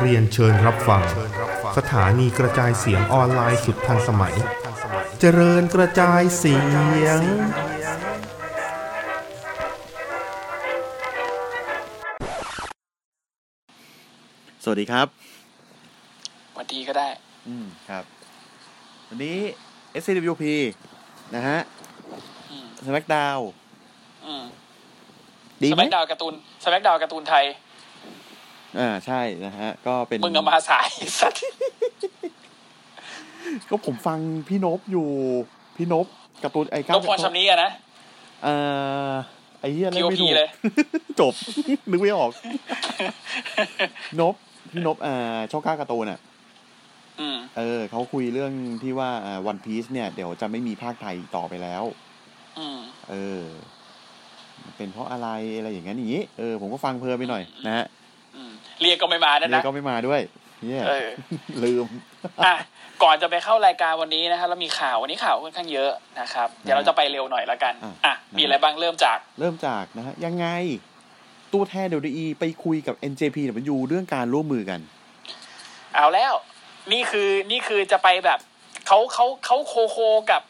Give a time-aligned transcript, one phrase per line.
[0.00, 1.02] เรียนเชิญรับฟัง
[1.78, 4.34] สถานีกระจายเสียงออนไลน์สุดทันสมัย
[5.20, 7.20] เจริญกระจายเสียง
[14.64, 15.06] สวัสดีครับ
[16.52, 17.08] สวัสดีก็ได้
[17.48, 18.04] อืมครับ
[19.08, 19.38] วันนี้
[20.02, 20.44] SCWP
[21.34, 21.58] นะฮะ
[22.50, 23.38] อืมสมักดาว
[24.28, 24.44] อืม
[25.62, 27.44] ดีสไหมมักดาวการ์ตูนสมักดาวการ์ตูนไทย
[28.78, 30.88] อ่าใช่นะฮะ ก็เป็นมึงเอามาสาย
[31.20, 31.40] สัตว์
[33.68, 35.06] ก็ผมฟังพี่นบอยู่
[35.76, 36.06] พี่นบ
[36.42, 37.70] กับตัวไอ้ก้านพรชำนี้อะนะ
[38.44, 38.54] เอ่
[39.10, 39.12] อ
[39.60, 40.48] ไอ้เหี้ยเล่นไม่ POP ถูกเลย
[41.20, 41.34] จบ
[41.90, 42.30] นึกไม่ออก
[44.20, 44.34] นบ
[44.70, 46.20] พี่นบอ่าช่องก้าการ์ตูนอะ
[47.20, 48.52] อืมเออเขาคุยเรื่อง
[48.82, 49.10] ที่ว่า
[49.46, 51.84] วันพีซเนี่ย เดี๋ยวจะไม่มีภาคไทยต่อไปแล้ว
[52.58, 52.78] อืม
[53.10, 53.42] เออ
[54.76, 57.86] เป็นเพราะอะไรอะไรอย่างนั้นอย่างนี้เออผมก็ฟังเพลินไปหน่อยนะฮะ
[58.36, 60.20] อืมเรียกก็ไม่มานั่นเรียนะกก็ไม่มาด้วย
[60.64, 61.08] เนี่ยเออ
[61.64, 61.86] ลืม
[62.44, 62.54] อะ
[63.02, 70.46] ก่อนจะไปเข้ารายการวันนี้นะครับแล้วมีข่าววันนี้ข่าวค่อนข้างเยอะนะครับ เดี๋ยวเราจะไปเร็วหน่อยละกันอะอะมีอะไรบ้างเริ่มจากเริ่มจากนะฮะยังไง
[71.52, 74.80] ตัวแทนเดดีไปคุยกับ NJP เนยูเรื่องการร่วมมือกัน
[75.94, 76.32] เอาแล้ว
[76.92, 78.38] นี่คือนี่คือจะไปแบบ
[78.86, 79.98] เขาเขาเขาโคโค
[80.30, 80.42] กับ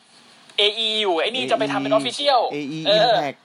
[0.60, 3.38] AE อยู่ไอ้นี่จะไปทำเป็นออฟฟิเชียล AE เออ Impact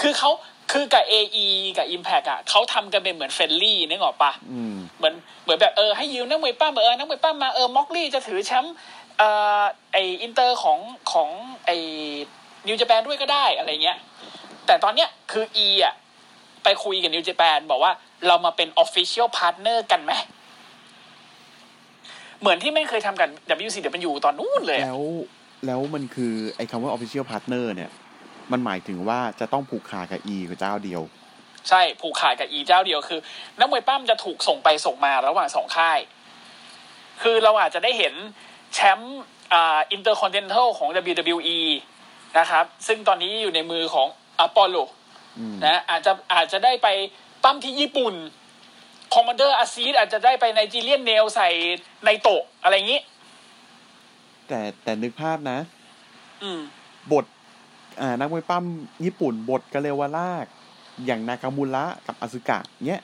[0.00, 0.30] คือเขา
[0.72, 1.46] คือกับ AE
[1.78, 8.74] กับ Impact อะเขาทำกันเป็นเหมือนเฟรนลี่นึกออกปะอืมเหมือนเหมือนแบบเออให้ยืมนักมวยปั้มเออนักมวยปั้มมาเออม็อกลี่จะถือแชมป์
[9.18, 9.28] เอ่
[9.60, 9.62] อ
[9.92, 10.78] ไออินเตอร์ของ
[11.12, 11.28] ของ
[11.66, 11.70] ไอ
[12.66, 13.98] นิวจแปนด้วยก็ได้อะไรเงี้ย
[14.66, 15.94] แต่ตอนเนี้ยคือ E อะ
[16.64, 17.92] ไปคุยกับนิวจแปนบอกว่า
[18.26, 20.12] เรามาเป็น Official Partner กันไหม
[22.40, 23.28] เหมือนที่ไม่เคยทำกับ
[23.66, 25.02] WCW ตอนนู้นเลยอะแล้ว
[25.66, 27.90] แล้วมันคือไอ้คำว่า official partner เนี่ย
[28.52, 31.02] มันหมายถึงว่าจะต้องผูกขาดกับ E กับเจ้าเดียว
[31.68, 33.20] ใช่ผูกขาดกับ E เจ้าเดียวคือ
[33.58, 35.98] นักมวยปล้ำจะถูกส่งไปส่งมาระหว่างสองค่าย
[37.22, 38.14] คือเราอาจจะได้เห็น
[38.74, 39.20] แชมป์
[39.52, 41.58] อ่า Intercontinental ของ WWE
[42.38, 44.08] นะครับ ซึ่งตอนนี้อยู่ในมือของ
[44.38, 44.76] Apollo
[45.38, 46.88] อืมนะอาจจะอาจจะได้ไป
[47.44, 48.14] ปั้มที่ญี่ปุ่น
[49.14, 51.48] คอมมานเดอร์อาซีดอาจจะได้ไปไนจีเรียนเนลใส่
[52.04, 53.00] ในโตะอะไรอย่างนี้
[54.48, 55.58] แต่แต่นึกภาพนะ
[56.42, 56.60] อืม
[57.12, 57.41] บทอ่า
[58.20, 58.64] นักมวยปั้ม
[59.04, 60.46] ญี่ปุ่นบทกาเลวาลาก
[61.06, 62.58] อย่างนากามูระกับอาซึกะ
[62.88, 63.02] เนี้ย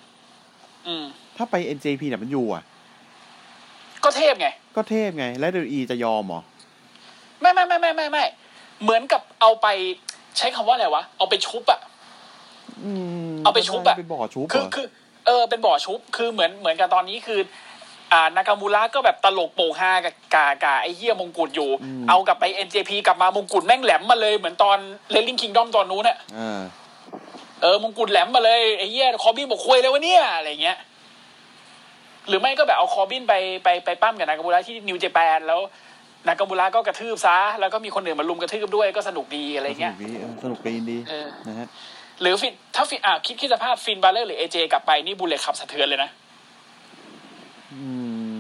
[0.87, 1.05] อืม
[1.37, 2.63] ถ้าไป NJP เนี่ยมันอยู่อะ
[4.05, 6.41] ก็เทพไง ก็เทพไง แล้วเดอีจะยอมเหรอ
[7.41, 8.25] ไม่ไม่ไม่ไม่ไม่ไม่
[8.83, 9.67] เหมือนกับเอาไป
[10.39, 11.81] ใช้คำว่าอะไรวะ เอาไปชุบอะ
[12.85, 12.93] อื
[13.31, 14.87] มเอาไปชุบอะไปบ่อชุบเหคือรอคือ
[15.27, 17.41] เออเป็นบ่อชุบ คือเหมือนเหมือนกับตอนนี้คือ
[18.13, 21.71] อ่านากามูระก็แบบตลกโปกฮากับกากาไอ้เหี้ยมงกุฎอยู่
[22.09, 24.79] เอากลับไป NJP กลับมามงกุฎแม่งแหลมมาเลยเหมือนตอน
[25.11, 26.61] เลนลิงคิงดอมตอนนู้นอะอ่า
[27.63, 30.79] เออมงกุฎแหลมมาเลยไอ้เหี้ยคอร์บินบอกคุยเลยวะเนี่ยอะไรเงี้ย
[32.29, 35.61] หรือไม่ก็แบบเอาคอร์บินไปไปไปปั้มกับนากามูระที่นิวเจแปนแล้ว
[36.27, 41.69] นากามูระก็กระทืบซะแล้วก็มีคนอื่นมาลุมกระทืบด้วยก็สนุกดีอะไรเงี้ยสนุกดีเออสนุกดีดีเออนะฮะ
[42.21, 46.11] หรือฟินถ้าฟินอะคิดคิดสภาพฟินบาเลอร์หรือเอเจกลับไปนี่ Bullet Club สะเทือนเลยนะ
[47.73, 47.83] อื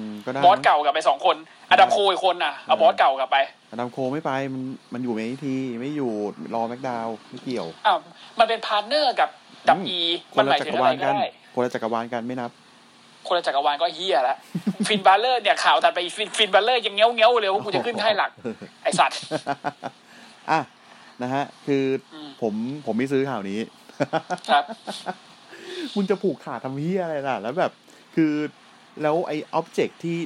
[0.04, 1.36] มก็ได้บอสเก่ากลับไปสองคน
[1.70, 3.36] อดัมโคอีกคนอะเอา boss เก่ากลับไป
[3.70, 4.62] อดัมโคไม่ไปมัน
[4.92, 6.12] มันอยู่ในทีไม่อยู่
[6.54, 7.98] Raw SmackDown ไม่เกี่ยวอ้าว
[8.38, 9.28] มันเป็น partner กับ
[9.68, 9.98] ดับอี
[10.34, 12.50] คมันนหละมายจัถึกงรอะวาไรลก็กันได้คนละจักรวาลกันไม่นับ
[13.26, 14.36] คนละจักรวาลก็เหี้ยละ
[14.88, 18.30] Finn Balor เนี่ยข่าวตัดไป Finn Finn Balor ยังเงี้ยวเงี้ยวๆเลยว่ากูจะขึ้นค่ายหลัก
[18.82, 19.18] ไอสัตว์
[20.50, 20.60] อะ
[21.22, 21.84] นะฮะ คือ
[22.14, 22.54] อมผม
[22.86, 23.60] ผมไม่ซื้อข่าวนี้
[24.50, 24.64] ครับ
[25.94, 27.72] มึงจะผูกขาดทำเหี้ยอะไรล่ะ แล้วแบบ
[28.16, 28.32] คือ
[29.02, 30.16] แล้วไอ้ object ที่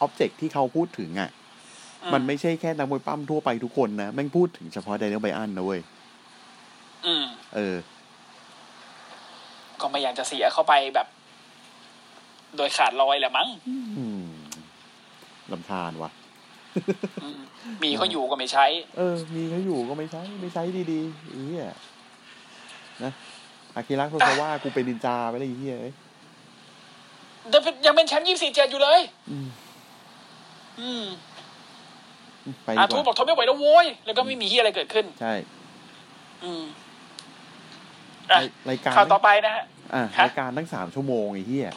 [0.00, 1.30] object ที่เขาพูดถึงอะ
[2.02, 5.80] อืมมันไม่ใช่แค่นักมวยปล้ำทั่วไปทุกคนนะแม่งพูดถึงเฉพาะ Daniel Bryan นะเว้ย
[7.06, 7.24] อืม
[7.54, 7.76] เออ
[9.80, 11.06] ก็ไม่อยากจะเสียเข้าไปแบบ
[12.56, 13.48] โดยขาดลอยแหละมั้ง
[13.98, 14.26] อืม
[15.52, 16.10] ลำคาญว่ะ
[17.22, 17.40] อืม
[17.82, 20.62] มีเขาอยู่ก็ไม่ใช้ เออ มีเขาอยู่ก็ไม่ใช้ ไม่ใช้
[20.92, 21.66] ดีๆไอ้เหี้ย
[23.04, 23.12] นะ
[23.74, 25.92] อากิระโทซาว่ากูเป็นนินจาไปเลยไอ้เหี้ยเอ้
[27.46, 29.00] ยยังเป็นแชมป์ยี่สี่เจ็ดอยู่เลย
[29.30, 29.46] อืม
[30.80, 31.04] อืม
[32.64, 35.32] ไปอาดีทูกบอว่ากทนไม่ไหวแล้วโว้ย แล้วก็ไม่มีเหี้ยอะไรเกิดขึ้น ใช่
[36.44, 36.62] อืม
[38.30, 38.38] อะ
[38.70, 39.64] รายการข่าวต่อไปนะฮะ
[39.94, 41.68] อะฮะรายการตั้งสามชั่วโมงไอ้เหี้ย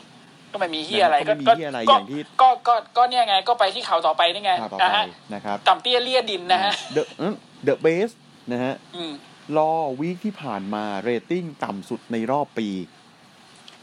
[0.54, 8.10] ก็ไม่มีเหี้ยอะไรก็ก็ไม่มีก็เหี้ยอะไรก็อย่างที่ก็ก็ก็เนี่ยไง ก็ไปที่ข่าวต่อไปนี่ไงข่าวต่อนะไปฮะนะครับต่ำเตี้ยเลี่ยดินนะฮะ the the best
[8.52, 9.12] นะฮะอืม
[9.58, 12.68] Raw week ที่ผ่านมาเรตติ้งต่ำสุดในรอบปี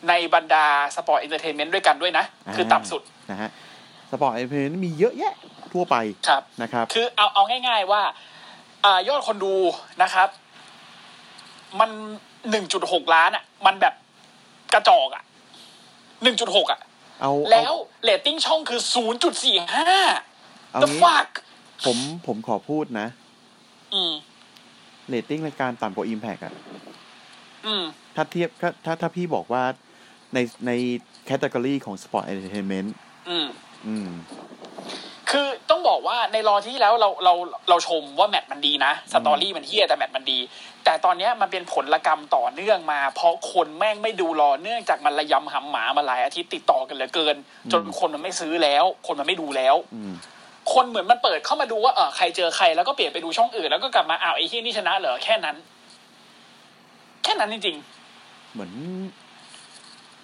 [0.08, 0.66] ในบรรดา
[0.96, 2.24] sport entertainment ด้วยกันด้วยนะ
[2.54, 3.50] คือต่ำสุดนะฮะ
[4.10, 5.34] sport entertainment มีเยอะแยะ
[5.72, 5.96] ทั่วไป
[6.28, 8.02] ครับนะครับ คือเอาเอาง่าย ๆว่า
[8.84, 9.54] อ่ายอดคนดู
[10.02, 10.28] นะครับ
[11.80, 11.90] มัน
[12.50, 13.94] หนึ่งจุดหกล้านอะ มันแบบ
[14.74, 15.22] กระจอกอะ
[16.22, 16.80] หนึ่งจุดหกอะ
[17.20, 17.72] เอาแล้ว
[18.04, 19.88] เรตติ้งช่องคือศูนย์จุดสี่ห้า
[20.72, 21.28] เอางี้ the fuck
[21.86, 23.06] ผมผมขอพูดนะ
[23.94, 24.12] อืม
[25.08, 26.54] เรตติ้งรายการต่ำกว่า Impact อะ
[27.66, 27.84] อืม
[28.16, 29.62] ถ้าเทียบถ้าถ้าถ้าพี่บอกว่า
[30.34, 30.70] ในใน
[31.26, 32.88] category ของ Sport Entertainment
[33.28, 33.46] อืม
[33.86, 34.10] อืม
[35.30, 37.34] คือต้องบอกว่าใน Raw ที่แล้วเราเรา
[37.68, 40.38] เราชมว่าแมตช์มันดีนะ story มันเหี้ยแต่แมตช์มันดี
[40.84, 47.36] แต่ตอนเนี้ยมันเป็นผลกรรมต่อเนื่องมา เพราะคนแม่งไม่ดู Raw เนื่องจากมันระยำหำหมามาหลายอาทิตย์ติดต่อกันเหลือเกิน
[47.72, 50.12] จนคนมันไม่ซื้อแล้ว คนมันไม่ดูแล้วอืม
[50.72, 55.56] คนเหมือนมันเปิดเข้ามาดูว่าเออใครเจอใครแล้วก็เปลี่ยนไปดูช่องอื่นแล้วก็กลับมาอ้าวไอ้ที่นี่ชนะเหรอแค่นั้น
[57.24, 57.76] แค่นั้นจริง
[58.52, 58.72] เหมือน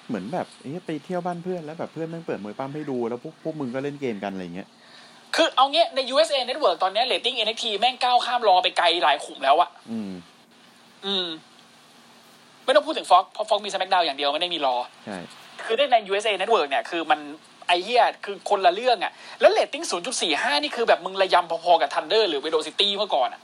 [0.09, 10.13] เหมือนแบบเอ๊ะไปเที่ยวบ้านเพื่อนแล้วแบบเพื่อนแม่งเปิดมวยปล้ำให้ดูแล้วพวกพวกมึงก็เล่นเกมกันอะไรเงี้ยๆคือเอาเงี้ยใน USA Network ตอนเนี้ยเรตติ้ง NXT แม่งก้าวข้าม Raw ไปไกลหลายขุมแล้วอะอืม
[11.07, 11.27] อืม
[12.65, 14.77] ไม่ต้องพูดถึงฟ็อกเพราะฟ็อกมีส m ม k ดาวอย่างเดียวไม่ได้มีรอ
[15.07, 15.19] ใช่
[15.65, 17.21] คือได้ใน USA Network เนี่ยคือมัน
[17.67, 19.85] ไอ้เหี้ยคือคนละเรื่องอะแล้วเรตติ้ง
[20.25, 23.41] 0.45 นี่คือแบบมึงระยำพอๆกับ Thunder หรือ Velocity เมื่อก่อนอะ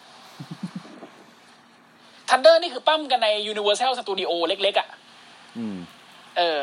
[2.31, 4.89] Thunder นี่คือปล้ำกันใน Universal Studio เล็กๆอะ
[5.59, 5.79] อืม
[6.39, 6.61] เออ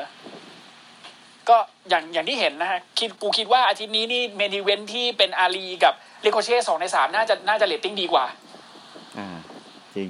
[1.49, 1.57] ก็
[1.89, 8.25] อย่างอย่างที่เห็นนะฮะคิดกูคิดว่าอาทิตย์นี้นี่ main event ที่เป็นอารีกับ Ricochet สองในสามน่าจะน่าจะเรตติ้งดีกว่า
[9.17, 9.27] อ่า
[9.95, 10.09] จริง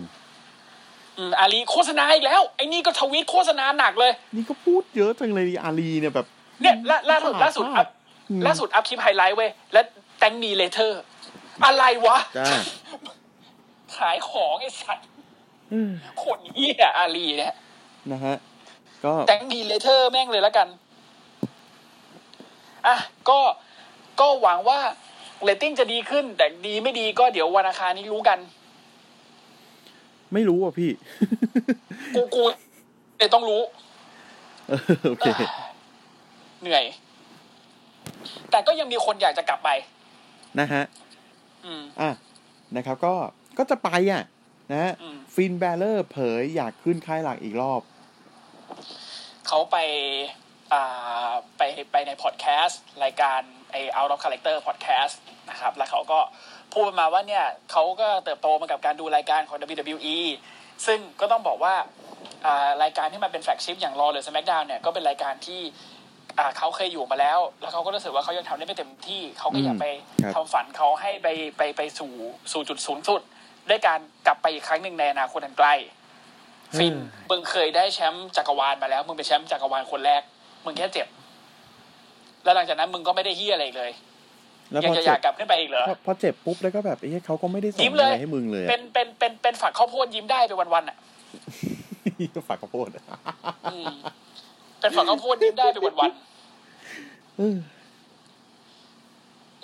[1.18, 6.28] อืมอารีโฆษณาอีกแล้ว ไอ้นี่ก็ทวีตโฆษณาหนักเลย นี่ก็พูดเยอะจังเลยอารีเนี่ยแบบ
[6.62, 7.88] เนี่ยล่าล่าสุดล่าสุดอัพ
[8.30, 9.86] อืมล่าสุดอัพคลิปไฮไลท์เว้ยแล้ว
[10.20, 11.02] thank me later
[11.66, 12.48] อะไรวะ จ้า
[13.98, 15.08] ขายของไอ้สัตว์
[15.74, 15.92] อืม
[16.24, 17.54] คนเหี้ยอารีเนี่ย
[18.12, 18.36] นะฮะ
[19.06, 20.68] ก็ thank me later แม่งเลยแล้วกัน
[22.88, 22.96] อะ
[23.30, 23.40] ก็
[24.20, 24.80] ก็หวังว่า
[25.44, 28.40] เรตติ้งจะดีขึ้น แต่ดีไม่ดีก็เดี๋ยววันอังคารนี้รู้กัน
[30.34, 30.92] ไม่รู้อะพี่
[32.16, 32.44] กูกู
[33.18, 33.62] เดี๋ยวต้องรู้
[34.68, 34.80] เออ
[35.10, 35.26] โอเค
[36.62, 36.84] เหนื่อย
[38.52, 39.70] แต่ก็ยังมีคนอยากจะกลับไป
[40.60, 40.84] นะฮะ
[41.66, 42.10] อืมอะ
[42.76, 43.14] นะครับ ก็
[43.58, 44.24] ก็จะไปอะ
[44.72, 47.82] นะฮะอืม Finn Balor เผยอยากขึ้นค่ายหลักอีกรอบ
[49.48, 49.78] เขาไป
[50.74, 51.62] อ่าไป
[51.92, 53.42] ไปในพอดแคสต์รายการ
[53.72, 55.16] ไอ Out of Character Podcast
[55.50, 56.20] นะครับ แล้วเขาก็
[56.76, 60.18] พูดมาว่าเนี่ยเขาก็เติบโตมากับการดูรายการของ WWE
[60.86, 61.76] ซึ่งก็ต้องบอกว่า
[62.46, 65.62] อ่ารายการที่มันเป็น flagship อย่าง Raw หรือ SmackDown เนี่ยก็เป็นรายการที่
[66.40, 69.86] อ่าเขาเคยอยู่มาแล้ว แล้วเขาก็รู้สึกว่าเขายังทำได้ไม่เต็มที่ เขาก็อยากไป
[70.24, 71.28] ครับทำฝันเขาให้ไป
[71.58, 72.12] ไปไปสู่
[72.52, 73.22] สู่จุดสูงสุด
[73.70, 75.74] ด้วยการกลับไปอีกครั้งหนึ่งในอนาคตอันใกล้
[76.78, 76.96] ฟิน
[77.30, 80.22] มึงเคยได้แชมป์จักรวาลมาแล้ว มึงเป็นแชมป์จักรวาลคนแรก
[80.66, 81.08] มึงแค่เจ็บ
[82.44, 83.92] แล้วหลังจากนั้นมึงก็ไม่ได้เฮียอะไรอีกเลย
[84.72, 90.98] แล้วยัพงอจะอเจ็ยาบกกลับขึ้นไปอีกเหรอพอพอเจ็บปุ๊บแล้วก็แบบเอ้เขาก็ไม่ได้สอยิ้นมเลอะไรยให้มึงเลย เป็นเป็นเป็นเป็นฝักข้าวโพดยิ้มได้ไปวันๆอะ
[92.48, 92.90] ฝากข้าวโพด
[93.72, 93.94] อืม
[94.80, 96.12] เป็นฝักข้าวโพดยิ้มได้ไปวัน
[97.38, 97.75] เออๆ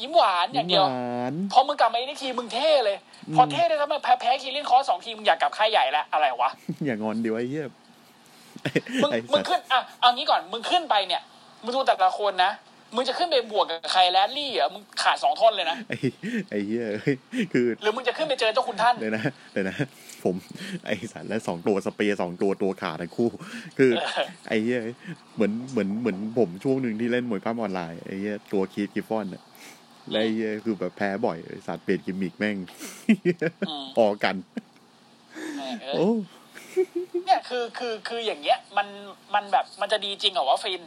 [0.02, 2.98] ยิ้มหวานอย่างเดียวหวานพอมึงกลับมาอีกทีมึงเท่เลย
[3.36, 6.50] พอเท่ได้แล้วมาแพ้แพ้คีรินคอร์สสองทีมึงอยากกลับค่ายใหญ่แล้วอะไรวะ
[6.86, 7.68] อย่างอนเดียวไอ้เหี้ย
[9.02, 11.22] มึงไอ้มึสังตว์ขึ้นอะเอางี้ก่อนมึงขึ้นไปเนี่ย
[11.64, 12.52] มึงดูแต่ละคนนะ
[12.96, 15.98] มึงจะขึ้นไปบวกกับใครแลนลี่เหรอะมึงขาดสองท่อนเลยนะไอ้
[16.50, 17.16] ไอ้เหี้ยเอ้ย
[17.54, 19.76] คือ หรือมึงจะขึ้นไปเจอเจ้าคุณท่านเดี๋ยวนะเดี๋ยวนะ
[20.24, 20.36] ผม
[20.86, 23.30] ไอ้สัตว์และสองตัวสเปรย์สองตัวตัวขาดทั้งคู่
[23.78, 24.80] คือเออไอ้เหี้ย
[25.36, 29.51] เหมือนเหมือนเหมือนผมช่วงหนึ่งที่เล่นมวยปั้มออนไลน์ไอ้เหี้ยตัวคีดกิฟฟอนน่ะและ
[30.10, 32.58] ไอ้เหี้ยคือแบบแพ้บ่อยไอ้สัตว์เปลี่ยนกิมมิกแม่ง
[33.70, 34.36] อืมออกกัน
[35.58, 36.12] แม่งเอ้ยโอ้
[37.26, 38.88] เนี่ยคือคือคืออย่างเงี้ยมัน
[39.34, 40.82] มันแบบมันจะดีจริงเหรอวะฟิน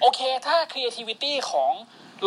[0.00, 1.72] โอเค ถ้า creativity ของ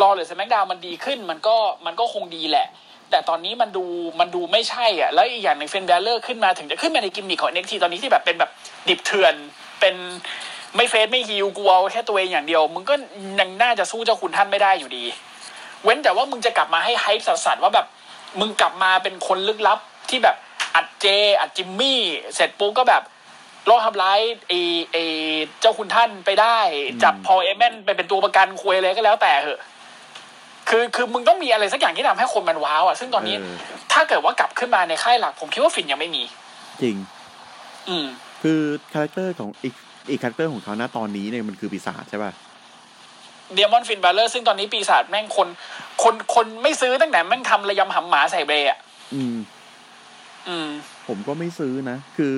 [0.00, 2.68] รอหรือ SmackDown มันดีขึ้น มันก็มันก็คงดีแหละ
[3.10, 3.84] แต่ตอนนี้มันดู
[4.20, 8.50] มันดูไม่ใช่อะ แล้วอีกอย่างหนึ่ง Finn Balor ขึ้นมาถึงจะขึ้นมาในกิมมิคของ NXT ตอนนี้ที่แบบเป็นแบบ
[8.88, 9.34] ดิบเถื่อน
[9.80, 9.94] เป็น
[10.76, 12.94] ไม่ face ไม่ heel กลัวแค่ตัวเองอย่างเดียว มึงก็
[13.40, 15.04] ยังน่าจะสู้เจ้าคุณท่านไม่ได้อยู่ดี
[15.84, 17.86] เว้นแต่ว่ามึงจะกลับมาให้ hype สัสๆว่าแบบ
[18.40, 19.78] มึงกลับมาเป็นคนลึกลับ
[20.10, 20.36] ที่แบบ
[20.74, 21.06] อัด Jey
[21.40, 22.00] อัดจิมมี่
[22.34, 23.02] เสร็จปุ๊บก็แบบ
[23.68, 24.60] รอดทำร้ายไอ้
[24.92, 25.04] ไอ้
[25.60, 26.56] เจ้าคุณท่านไปได้
[27.02, 29.60] จับ Paul Heyman ไปเป็นตัวประกันคุยอะไรก็แล้วแต่เหอะ
[30.68, 33.56] คือคือมึงต้องมีอะไรสักอย่างที่ทำให้คนมันว้าวอะซึ่งตอนนี้เออ
[33.92, 36.22] ถ้าเกิดว่ากลับขึ้นมาในค่ายหลัก ผมคิดว่า Finn ยังไม่มี
[36.82, 36.96] จริง
[37.88, 38.06] อืม
[38.42, 38.60] คือ
[38.92, 39.74] คาแรคเตอร์ของอีก
[40.10, 42.32] อีกคาแรคเตอร์ของเขาณตอนนี้เนี่ยมันคือปีศาจใช่ป่ะ
[43.52, 45.48] Demon Finn Balor ซึ่งตอนนี้ปีศาจแม่งคน
[46.02, 48.78] คนคนไม่ซื้อตั้งแต่แม่งทำระยำหำหมาใส่ Bray อะ
[49.14, 49.36] อืม
[50.48, 50.68] อืม
[51.08, 52.34] ผมก็ไม่ซื้อนะ คือ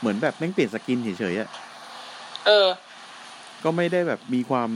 [0.00, 1.48] เหมือนแบบแม่งเปลี่ยนสกินเฉยๆอะ
[2.46, 2.66] เออ
[3.64, 4.70] ก็ไม่ได้แบบมีความ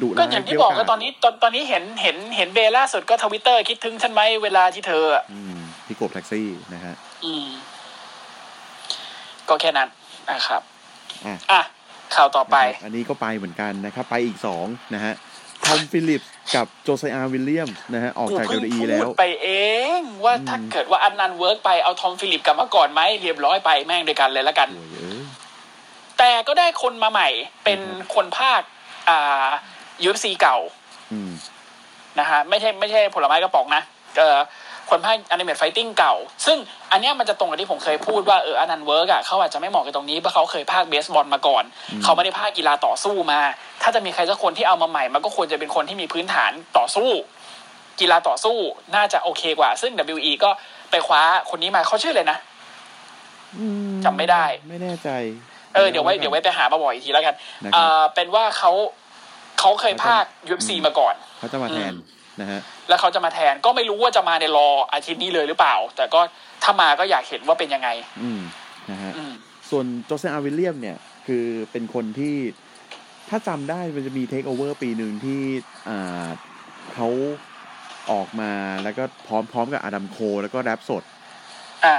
[0.00, 6.94] ดุก็ร้ายอย่างที่เรี้วบอกราก็ดตอนนี้ตอนตอนนี้เห็นเห็นเห็นเบลล่าสุดก็ทวิตเตอร์คิดถึงฉันไหมเวลาที่เธออะอืมพี่กบแท็กซี่นะฮะ
[7.24, 7.46] อืม
[9.48, 9.88] ก็แค่นั้น
[10.30, 10.62] นะครับ
[11.26, 11.60] อะอะ
[12.16, 15.14] ข่าวต่อไปนะครับอันนี้ก็ไปเหมือนกันนะครับ ไปอีกสองนะฮะ
[15.64, 19.50] ทอมฟิลิปส์กับโจไซอาร์วิลเลียมนะฮะออกกูจากเพิ่ง WWE พูแล้วดไปเอ
[19.98, 25.22] งว่าถ้าเกิดว่า Adnan Virk ไปเอา Tom Phillips กลับมาก่อนไหมเรียบร้อยไปแม่งด้วยกันเลยละกันโอ้ยเอ้ย
[26.18, 27.28] แต่ก็ได้คนมาใหม่
[27.64, 27.80] เป็น
[28.14, 28.60] คนพากย์
[29.08, 29.48] อ่า
[30.08, 30.58] UFC เก่า
[31.12, 31.30] อืม
[32.18, 33.82] นะฮะไม่ใช่ไม่ใช่ผลไม้กระป๋องนะ
[34.18, 34.36] เออ
[34.90, 36.14] คนพากย์ Ultimate Fighting เก่า
[36.46, 36.58] ซึ่ง
[36.92, 41.64] อันเนี้ยมันจะตรงกับที่ผมเคยพูดว่าเออ Adnan Virk อะเขาอาจจะไม่เหมาะกับตรงนี้เพราะเขาเคยพากย์เบสบอลมาก่อน
[42.02, 43.40] เขาไม่ได้พากย์กีฬาต่อสู้มา
[43.82, 47.08] ถ้าจะมีใครสักคนที่เอามาใหม่ มันก็ควรจะเป็นคนที่มีพื้นฐานต่อสู้
[48.00, 48.56] กีฬาต่อสู้
[48.94, 50.50] น่าจะโอเคกว่า ซึ่ง WE ก็
[50.90, 52.38] ไปคว้าคนนี้มาเขาชื่อเลยนะ
[53.58, 55.08] อืมจำไม่ได้ ไม่แน่ใจ
[55.74, 57.34] เออเดี๋ยวไว้เดี๋ยวไว้ไปหามาบ่อยอีกทีแล้วกัน
[57.64, 58.72] นะครับเออเป็นว่าเขา
[59.60, 61.94] เขาเคยภาค UFC มาก่อนเขาจะมาแทน
[62.40, 66.20] นะฮะแล้วเขาจะมาแทนก็ไม่รู้ว่าจะมาในรออาทิตย์นี้เลยหรือเปล่า แต่ก็
[66.62, 67.88] ถ้ามาก็อยากเห็นว่าเป็นยังไง
[68.22, 68.40] อืม
[68.90, 69.32] นะฮะอืม
[69.70, 70.96] ส่วนโจเซอาร์วิลเลียมเนี่ย
[71.26, 72.36] คือเป็นคนที่
[73.28, 75.40] ถ้าจำได้มันจะมีเทคโอเวอร์ปีหนึ่งที่
[75.88, 76.26] อ่า
[76.94, 77.08] เขา
[78.12, 81.02] ออกมาแล้วก็พร้อมพร้อมกับ Adam Cole แล้วก็แร็ปสด
[81.86, 81.96] อ่า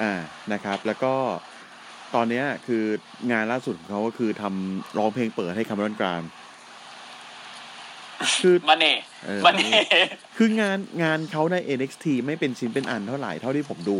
[0.00, 0.12] อ่า
[0.52, 1.14] นะครับ แล้วก็
[2.14, 2.84] ตอนเนี้ยคือ
[3.32, 6.22] งานล่าสุดของเขาก็คือทำร้องเพลงเปิดให้ Cameron Grimes
[8.42, 8.92] คือ money
[9.24, 9.70] เออ money
[10.36, 13.98] คืองานงานเขาใน NXT ไม่เป็นชิ้นเป็นอันเท่าไหร่เท่าที่ผมดู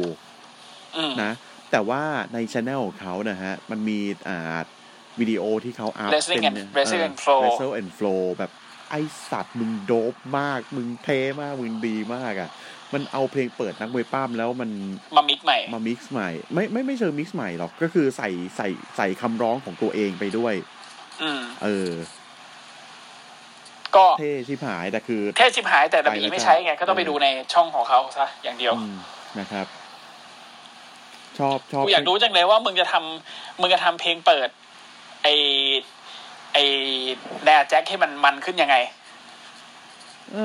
[0.96, 1.32] อืมนะ
[1.70, 2.02] แต่ว่า
[2.34, 4.58] ในช anel ของเขานะฮะ มันมีอ่า
[5.20, 8.50] วิดีโอที่เขาอัพ Wrestling เป็น and- Wrestling and Flow Wrestle and Flow แบบ
[8.90, 8.94] ไอ
[9.30, 11.08] สัตว์มึงโดบมาก มึงเท
[11.40, 12.50] มาก มึงดีมากอะ
[12.92, 14.70] มันเอาเพลงเปิดนักมวยป้ามแล้วมัน
[15.16, 20.54] มามิกใหม่ มามิกซ์ใหม่ ไม่ไม่ไม่เชิงมิกซ์ใหม่หรอก ก็คือใส่ใส่ใส่คำร้องของตัวเองไปด้วย
[21.22, 21.90] อืมเออ
[23.96, 28.96] ก็เท่ชิบหายแต่คือ เท่ชิบหายแต่ไป WE แล้วไม่ใช้ไงกันก็ต้องไปดูในช่องของเขาซะอย่างเดียวอืม
[29.40, 29.66] นะครับ
[31.38, 34.48] ชอบชอบกูอยากรู้จังเลยว่ามึงจะทำมึงจะทำเพลงเปิด
[35.22, 35.28] ไอ
[36.52, 36.58] ไอ
[37.44, 38.76] แดดแจ็คให้มันมันขึ้นยังไง
[40.32, 40.38] เอ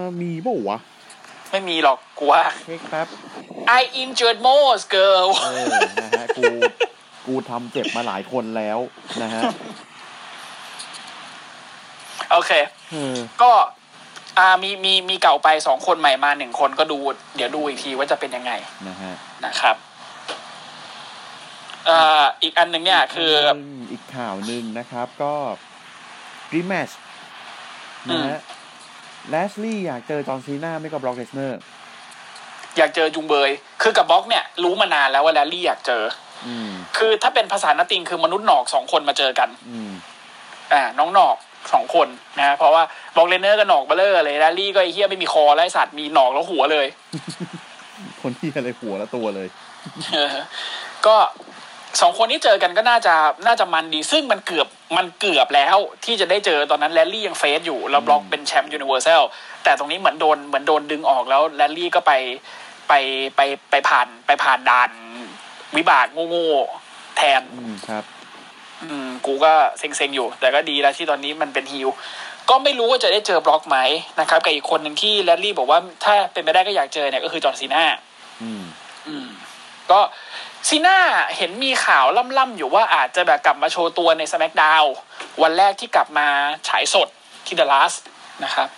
[0.00, 0.78] อมีเปล่าวะ
[1.50, 3.08] ไม่มีหรอกกูว่าเช็คแป๊บ
[3.80, 6.44] I injured most girl เออนะฮะกู
[7.26, 8.78] กูทำเจ็บมาหลายคนแล้ว
[9.22, 9.42] นะฮะ
[12.32, 12.52] โอเค
[12.90, 13.50] เออก็
[14.38, 16.98] อ่ามีมีมีเก่าไปสองคนใหม่มาหนึ่งคนก็ดู
[17.36, 18.52] เดี๋ยวดูอีกทีว่าจะเป็นยังไง
[18.88, 19.76] นะฮะนะครับ
[21.88, 23.32] อ่าอีกอันหนึ่งเนี่ยคือ
[23.92, 25.32] อีกข่าวหนึ่งนะครับ ก็
[26.52, 26.90] dream match
[28.10, 28.40] นะฮะ
[29.28, 31.60] Lashley อยากเจอ John Cena ไม่ก็ Brock Lesnar
[32.76, 33.50] อยากเจอจุงเบย
[33.82, 36.02] คือกับ Brock เนี่ยรู้มานานแล้วว่าแรลลี่อยากเจอ
[36.46, 39.90] อืมคือถ้าเป็นภาษานาติงคือมนุษย์หนอกสองคนมาเจอกันอืม
[40.72, 41.36] อ่าน้องหนอก
[41.72, 42.82] สองคนนะเพราะว่า
[43.14, 46.86] Brock Lesnar ก็หนอกเบลเลอร์เลยแรลลี่ก็ไอ้เหี้ยไม่มีคอแล้วไอ้สัตว์มีหนอกแล้วหัวเลย
[48.22, 49.48] คนที่อะไรหัวละตัวเลย
[50.12, 50.34] เออ
[51.06, 51.16] ก็
[52.00, 53.14] สองคนนี้เจอกันก็น่าจะ
[53.46, 59.22] น่าจะมันดี ซึ่งมันเกือบมันเกือบแล้วที่จะได้เจอตอนนั้น Lashley ยัง face อยู่แล้ว Brock เป็นแชมป์ Universal
[59.64, 62.12] แต่ตรงนี้เหมือนโดนเหมือนโดนดึงออกแล้วแรลลี่ก็ไป
[62.88, 62.92] ไป
[63.36, 63.40] ไป
[63.70, 64.90] ไปผ่านไปผ่านด่าน
[65.76, 68.04] วิบากโง่ๆแทนอืมครับ
[68.82, 71.88] อืมกูก็เซ็งๆอยู่ แต่ก็ดีแล้วที่ตอนนี้มันเป็น heel
[72.50, 73.78] ก็ไม่รู้ว่าจะได้เจอ Brock ไหม
[74.20, 77.84] นะครับกับอีกคนหนึ่งที่แรลลี่บอกว่าถ้าเป็นไปได้ก็อยากเจอเนี่ยก็คือ John Cena
[78.42, 78.62] อืม
[79.08, 79.26] อืม
[79.90, 80.00] ก็
[80.68, 80.98] ซีน่า
[81.36, 82.04] เห็นมีข่าว
[82.38, 84.86] ล่ำๆอยู่ว่าอาจจะแบบกลับมาโชว์ตัวใน SmackDown
[85.42, 86.26] วันแรกที่กลับมา
[86.68, 87.08] ฉายสด
[87.46, 88.00] ที่ Texas
[88.44, 88.68] นะครับ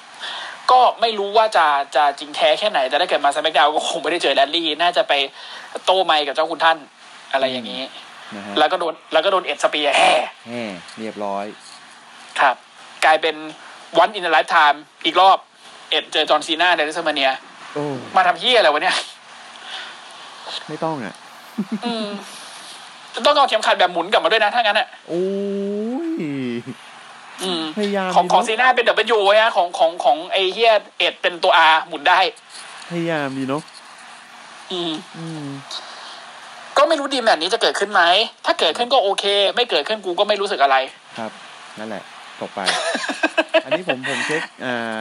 [0.70, 1.66] ก็ไม่รู้ว่าจะ
[1.96, 5.12] จะจริงแท้แค่ไหน แต่ถ้าเกิดมา SmackDown ก็คงไม่ได้เจอแรลลี่ น่าจะไป
[5.84, 6.78] โต้ไมค์กับเจ้าคุณท่าน
[7.32, 8.11] อะไรอย่างนี้นะฮะ
[8.58, 10.12] แล้วก็โดนแล้วก็โดน Edge spear แห่
[10.48, 10.62] แห่
[10.98, 11.44] เรียบร้อย
[12.40, 12.56] ครับ
[13.04, 13.36] กลายเป็น
[14.02, 15.38] one in a lifetime อีกรอบ
[15.90, 17.30] Edge เจอ John Cena ใน WrestleMania
[17.74, 17.84] โอ้
[18.16, 18.96] มาทำเหี้ยอะไรวะเนี่ย
[20.68, 21.14] ไม่ต้องอะ
[21.84, 22.06] อืม
[23.26, 25.24] ต้องเอาเข็มขัดแบบหมุนกลับมาด้วยนะถ้างั้นอะโอ้
[26.20, 26.20] ย
[27.42, 28.86] อืมพยายามของของดีซีเนอะน่าเป็น
[29.16, 32.18] W ไว้นะของของของไอเหี้ยเอ็ดเป็นตัว R หมุนได้
[32.90, 33.62] พยายามดีเนาะ
[34.72, 35.46] อืมอืม
[36.82, 38.02] ก็ไม่รู้ดีแมทนี้จะเกิดขึ้นไหม
[38.46, 39.24] ถ้าเกิดขึ้นก็โอเค
[39.56, 40.76] ไม่เกิดขึ้นกูก็ไม่รู้สึกอะไร
[41.18, 41.30] ครับ
[41.78, 42.02] นั่นแหละ
[42.40, 42.60] ตกไป
[43.64, 45.00] อันนี้ผมผมเช็คอ่า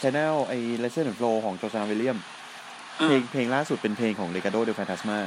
[0.00, 2.18] ชแนลไอ้ Lesson and Flow ของโจซานวิลเลียม
[3.00, 5.18] อืเพลมงเพลงล่าสุดเป็นเพลงของ Legado de Fantasma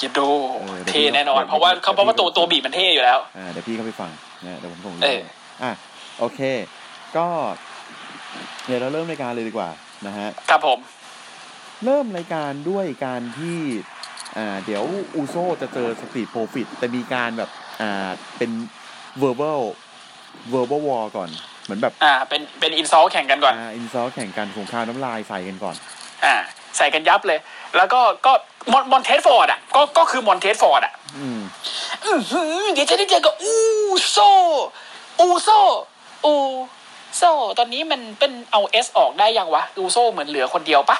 [0.00, 0.18] จิโด
[0.60, 4.10] เออเดี๋ยวเท่แน่นอนเดี๋ยวเพราะว่าเดี๋ยวเขาเพราะว่าตัวตัวบีบมันเท่อยู่แล้ว อ่าเดี๋ยวพี่เข้าไปฟัง
[4.44, 5.26] นะเดี๋ยวผมส่งลิงเอก์
[5.62, 5.72] ออะ
[6.18, 6.40] โอเค
[7.16, 7.26] ก็
[8.66, 9.68] เดี๋ยวเราเริ่มรายการเลยดีกว่า
[10.06, 10.78] นะฮะ ครับผม
[11.84, 13.93] เริ่มรายการด้วยการที่อ่า
[14.64, 14.84] เดี๋ยว
[15.16, 17.50] Uso จะเจอ Street Profits แต่มีการแบบ
[17.80, 18.50] อ่าเป็น
[19.22, 19.60] verbal
[20.52, 21.28] verbal war ก่อน
[21.64, 25.76] เหมือนแบบอ่าเป็นเป็น insult แข่งกันก่อนอ่า insult แข่งกันสงครามน้ำลายใส่กันก่อน
[26.24, 26.34] อ่า
[26.76, 27.38] ใส่กันยับเลย
[27.76, 28.32] แล้วก็ก็
[28.72, 31.40] มอน Montez Ford อะก็ก็คือ Montez Ford อะอืม
[32.04, 33.54] อื้อหือเดี๋ยวจะได้เจอกับอู
[34.10, 34.18] โซ
[35.20, 35.48] อูโซ
[36.24, 36.34] อู
[37.16, 37.22] โซ
[37.58, 40.96] ตอนนี้มันเป็นเอาเอสออกได้ยังวะอูโซเหมือนเหลือคนเดียวปะ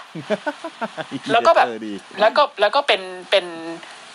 [1.32, 3.46] แล้วก็แบบเออดีแล้วก็แล้วก็เป็นเป็น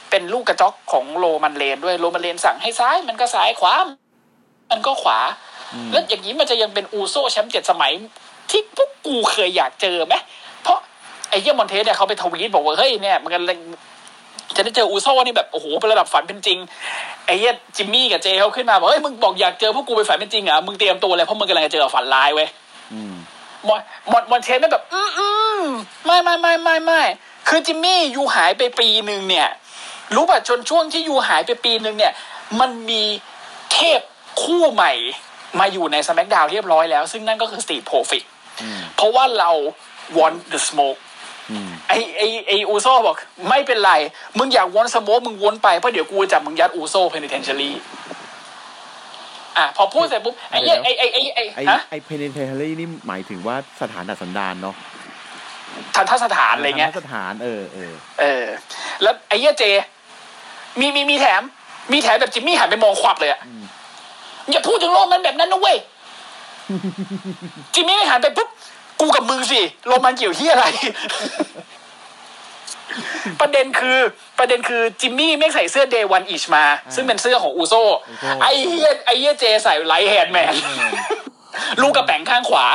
[0.09, 3.73] เป็นลูกกระจอกของ Roman Reigns ด้วย Roman Reigns สั่งให้ซ้ายมันก็ซ้ายขวา
[4.71, 5.19] มันก็ขวา
[5.73, 7.91] อืมแล้วอย่างนี้มันจะยังเป็นอูโซแชมป์เจ็ดสมัย
[8.49, 10.15] ที่พวกกูเคยอยากเจอไหม
[10.63, 10.77] เพราะ
[11.29, 13.43] ไอ้เหี้ย Montez เนี่ยเขาไปทวีตบอกว่าเฮ้ยเนี่ยมันกัน
[14.59, 16.57] จะได้เจออูโซนี่แบบโอ้โหเป็นระดับฝันเป็นจริง
[17.25, 22.47] ไอ้เยี่ยจิมมี่กับเจเขาขึ้นมาบอกเฮ้ยมึงบอกอยากเจอพวกกูเป็นฝันเป็นจริงเหรอะมึงเตรียมตัวเลยเพราะมึงกำลังจะเจอกับฝันร้ายเว้ย
[22.93, 23.13] อืม
[23.67, 23.79] มอน
[24.11, 25.61] มอนมอนเทสไม่แบบอืมอืม
[26.05, 27.01] ไม่ไม่ไม่ไม่ไม่
[27.47, 29.47] คือจิมมี่ยูหายไปปีหนึ่งเนี่ย
[30.15, 32.13] รู้ป่ะจนช่วงที่ยูหายไปปีหนึ่งเนี่ย
[32.59, 33.03] มันมี
[33.73, 34.01] เทพ
[34.43, 34.93] คู่ใหม่
[35.59, 38.25] มาอยู่ในส c k กดาวเรียบร้อยแล้ว ซึ่งนั่นก็คือสตี t โ r ฟิ t
[38.61, 39.51] อืมเพราะว่าเรา
[40.17, 41.08] want the smoke อืม
[41.89, 43.15] ไอไอไออูโซบอก
[43.49, 43.91] ไม่เป็นไร
[44.37, 47.75] มึงอยาก want smoke มึง want ไปเพราะเดี๋ยวกูจะจับมึงยัดอูโซเพน i เทนเชอรี่
[49.57, 54.75] อะพอพูดเสร็จปุ๊บไอ้เหี้ยไอไอไอไอไอฮะไอ penitentiary นี่หมายถึงว่าสถานดัดสันดานเนาะ
[55.95, 58.45] ทันทสถานอะไรเงี้ยสถานเออเออเออ
[59.01, 59.63] แล้วไอ้เหี้ยเจ
[60.79, 61.41] มีมีมีแถม
[61.91, 63.63] มีแถมแบบจิมมี่หันไปมองควับเลยอะอืม
[64.51, 65.77] อย่าพูดถึงโรมันแบบนั้นนะเว้ย
[67.73, 68.49] จิมมี่หันไปปุ๊บ
[69.01, 70.65] กูกับมึงสิโรมันเกี่ยวที่อะไร
[73.41, 73.97] ประเด็นคือ
[74.39, 76.63] ประเด็นคือจิมมี่ไม่ใส่เสื้อ Day One Ish มา
[76.95, 77.73] ซึ่งเป็นเสื้อของอูโซ
[78.41, 80.53] ไอ้เหี้ยไอ้เหี้ยเจใส่ Right Hand Man
[81.81, 82.65] ลูกกระแป๋งข้างขวา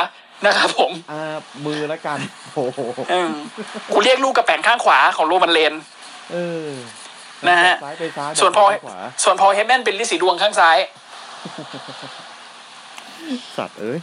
[0.45, 2.19] นะครับผมอ่ามือละกัน
[2.53, 2.79] โอ้โห
[3.09, 3.29] เออ
[3.93, 5.73] กูเรียกลูกกระแป๋งข้างขวาของ Roman Reigns
[6.31, 6.69] เออ
[7.47, 10.77] นะฮะซ้ายไปซ้ายส่วนพอไปขวาส่วน Paul Heyman เป็นริดสีดวงข้างซ้าย
[13.57, 13.99] สัตว์เอ้ย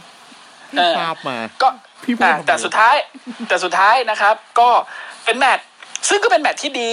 [0.77, 1.67] เออภาพมา ก็
[2.03, 2.95] พี่พูดอะทำไมแต่สุดท้าย
[3.47, 4.69] แต่สุดท้ายนะครับ ก็
[5.25, 5.65] เป็นแมตช์
[6.09, 6.91] ซึ่งก็เป็นแมตช์ที่ดี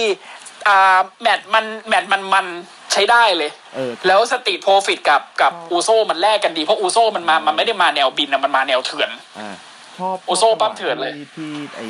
[0.67, 2.45] อ่าแมตช์มันแมตช์มันมัน
[2.91, 9.09] ใช้ได้เลยเออแล้ว Street Profits กับกับ Uso มันแลกกันดีเพราะ Uso มันมามันไม่ได้มาแนวบินนะมันมาแนวเถื่อน
[9.39, 9.55] อ่า
[9.97, 11.81] ชอบ Uso ปั๊มเถื่อนเลยที่ที่ไอ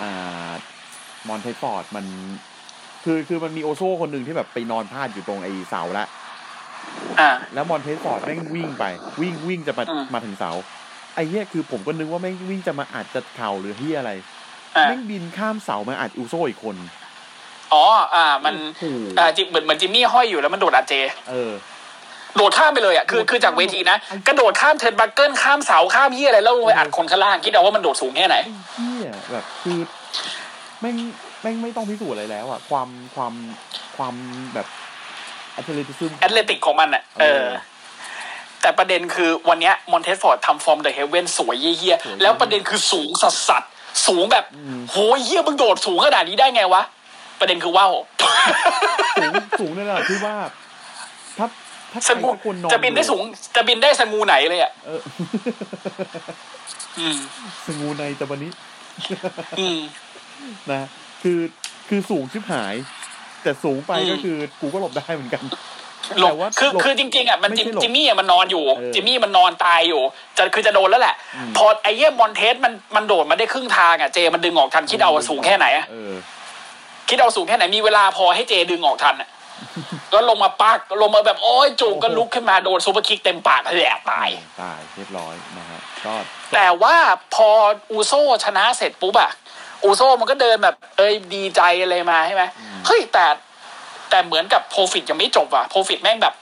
[0.00, 0.50] อ่า
[1.28, 2.04] Montez Ford มัน
[3.04, 6.06] คือคือมันมี Uso คนหนึ่งที่แบบไปนอนพาดอยู่ตรงไอเสาละ
[7.20, 8.84] อ่าแล้ว Montez Ford แม่งวิ่งไป
[9.20, 10.50] วิ่งวิ่งจะมาอืมมาถึงเสา
[11.14, 14.10] ไอ้เนี้ยคือผมก็นึกว่าแม่งวิ่งจะมาอัดจะเข่าหรือที่อะไร
[14.76, 16.76] อ่าแม่งบินข้ามเสามาอัด Uso อีกคน
[17.72, 20.94] อ๋อ อ่า มันโอ้โหอ่าจิเหมือนเหมือนจิมมี่ห้อยอยู่แล้วมันโดดอาเจ
[21.30, 21.52] เออ
[22.36, 29.78] โดดข้ามไปเลยอะคือคือจากเวทีนะไอ้กระโดดข้าม turnbuckle ข้ามเสาข้ามเหี้ยอะไรแล้วลงไปอัดคนข้างล่างคิดเอาว่ามันโดดสูงแค่ไหนไอ้เหี้ยแบบคือ
[30.80, 30.96] แม่ง
[31.42, 33.32] แม่งไม่ต้องพิสูจน์อะไรแล้วอะความความ
[33.96, 34.14] ความ
[34.54, 34.66] แบบ
[35.52, 37.46] แอตเลติซึมแอตเลติกของมันอะเออ
[38.62, 46.82] แต่ประเด็นคือวันเนี้ยมอนเทสฟอร์ดทำฟอร์มเดอะเฮเว่นสวยเยี่ยสวยๆแล้วประเด็นคือสูงสัสสัสๆสูงแบบอืมโหเยี่ยมึงโดดสูงขนาดนี้ได้ไงวะ
[47.40, 47.92] ประเด็นคือว่าว
[49.20, 50.36] สูงสูงในระดับที่ว่า
[51.38, 51.46] ถ้า
[51.92, 53.22] ถ้าใคสรงูสักคนนอนจะบินได้อยู่สูง
[53.56, 55.00] จะบินได้สงูไหนเลยอะเออ
[56.98, 57.18] อืม
[57.66, 58.50] สงูในแต่วันนี้
[59.60, 59.78] อืม
[60.70, 60.80] นะ
[61.22, 61.38] คือ
[61.88, 62.74] คือสูงชิบหาย
[63.42, 65.42] แต่สูงไปอืมก็คือกูก็หลบได้เหมือนกัน
[66.18, 70.02] หลบแต่ว่าคือหลบคือจริงๆอะมันไม่จิมใช่หลบจิมมี่อะมันนอนอยู่เออจิมมี่มันนอนตายอยู่
[70.36, 76.14] จะคือจะโดนแล้วแหละอืมพอไอ้เหี้ย Montez มันมันโดดมาได้ครึ่งทางอะ Jey มันดึงออกทันคิดเอาว่าสูงแค่ไหนอะเออ
[77.08, 79.28] คิดเอาสูงแค่ไหนมีเวลาพอให้ Jey ดึงออกทันอะ
[80.12, 84.28] ก็ลงมาปักลงมาแบบโอ้ยจูบก็ลุกขึ้นมาโดน superkick เต็มปากแหลกตาย
[84.62, 86.14] ตายเรียบร้อยนะฮะก็
[86.52, 86.94] แต่ว่า
[87.34, 87.48] พอ
[87.90, 88.12] Uso
[88.44, 89.30] ชนะเสร็จปุ๊บอะ
[89.84, 92.42] Uso มันก็เดินแบบ เอ้ยดีใจอะไรมาใช่ไหม
[92.86, 93.24] เฮ้ยแต่
[94.10, 96.34] แต่เหมือนกับ Profits ยังไม่จบอะ Profits แม่งแบบ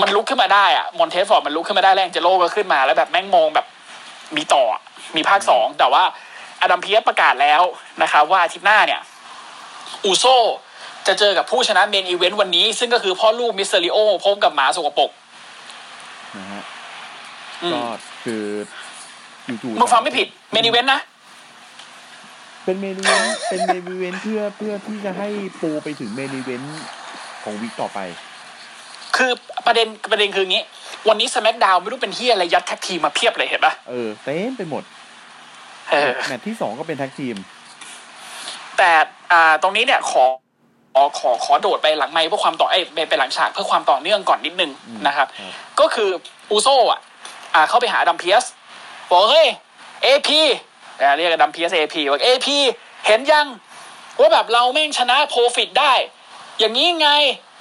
[0.00, 3.66] มันลุกขึ้นมาได้อะ Montez Ford มันลุกขึ้นมาได้ Angelo ก็ขึ้นมาแล้วแบบแม่งมองแบบ
[4.36, 4.82] มีต่ออะ
[5.16, 6.02] มีภาคสองแต่ว่า
[6.62, 7.62] Adam Pearce ประกาศแล้ว
[8.02, 9.00] นะครับว่าอาทิตย์หน้าเนี่ย
[10.04, 10.24] Uso
[11.06, 15.10] จะเจอกับผู้ชนะ main event วันนี้ ซึ่งก็คือพ่อลูก Mysterioพบกับหมาสกปรก
[16.36, 16.62] นะฮะ
[17.62, 17.80] อืมก็
[18.24, 18.42] คือ
[19.62, 21.00] จู่ๆมึงฟังไม่ผิด main event นะ
[22.66, 25.28] เป็น main event เป็น main event เพื่อเพื่อที่จะให้
[25.60, 26.78] ปูไปถึง main event
[27.44, 27.98] ของ week ต่อไป
[29.16, 29.32] คือ
[29.66, 30.64] ประเด็นประเด็นคืออย่างนี้
[31.08, 34.82] วันนี้ส c k กดาวไม่รู้เป็นที่อะไรยัด tag team มาเพียบเลยเห็นปะเออเต็มไปหมด
[35.90, 37.36] เออแมตช์ที่สองก็เป็น tag team
[38.78, 38.90] แต่
[39.32, 40.24] อ่าตรงนี้เนี่ยขอ
[40.94, 46.10] ขอขอขอโดดไปหลังไมค์เพื่อความต่อเอ้ยไปไปหลังฉากเพื่อความต่อเนื่องก่อนนิดนึงอืมนะครับครับ ก็คือ
[46.50, 47.00] Uso อะ
[47.54, 48.44] อ่าเข้าไปหา Adam Pearce
[49.10, 49.46] บอกเฮ้ย
[50.02, 50.42] AP
[51.16, 52.58] เรียก Adam Pearce AP บอก AP
[53.06, 53.46] เห็นยัง
[54.18, 55.92] ว่าแบบเราแม่งชนะ Profits ได้
[56.58, 57.10] อย่างนี้ไง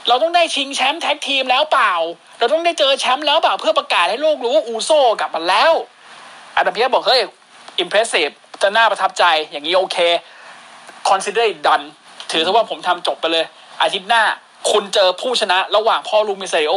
[0.08, 1.94] เราต้องได้ชิงแชมป์ tag team แล้วเปล่า
[2.40, 5.74] เราต้องได้เจอแชมป์แล้วเปล่าเพื่อประกาศให้โลกรู้ว่า Uso กลับมาแล้ว
[6.56, 7.22] Adam Pearce บอกเฮ้ย
[7.80, 8.30] impressive
[8.62, 9.98] จะน่าประทับใจอย่างนี้โอเค
[11.10, 11.86] consider it done
[12.32, 13.46] ถือซะว่าผมทำจบไปเลย
[13.82, 14.24] อาทิตย์หน้า
[14.72, 16.74] คุณเจอผู้ชนะระหว่างพ่อลูก Mysterio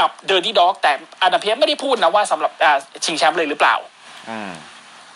[0.00, 2.72] กับ Dirty Dawgs แต่ Adam Pearce ไม่ได้พูดนะว่าสำหรับอา
[3.04, 3.74] ชิงแชมป์เลยหรือเปล่า
[4.30, 4.38] อ่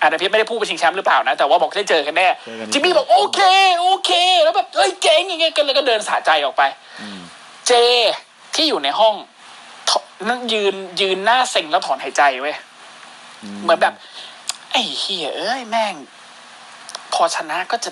[0.06, 3.40] า Adam Pearce ไม่ได้พูดไปชิงแชมป์หรือเปล่านะ แต่ว่าบอกได้เจอกันแน่เจอกันจิมมี่บอกโอเค
[3.80, 4.10] โอเค
[4.42, 6.62] แล้วแบบเอ้ยเจ๋งอย่างเงี้ยก็เลยก็เดินสะใจออกไป
[7.00, 7.20] อืม
[7.66, 7.72] Jey
[8.54, 9.14] ที่อยู่ในห้อง
[9.90, 9.92] ถ
[10.28, 12.56] นั่งยืนยืนหน้าเซ็งแล้วถอนหายใจเว้ย
[13.62, 13.94] เหมือนแบบ
[14.72, 15.94] ไอ้เฮียเอ้ยแม่ง
[17.12, 17.90] พอชนะก็จะ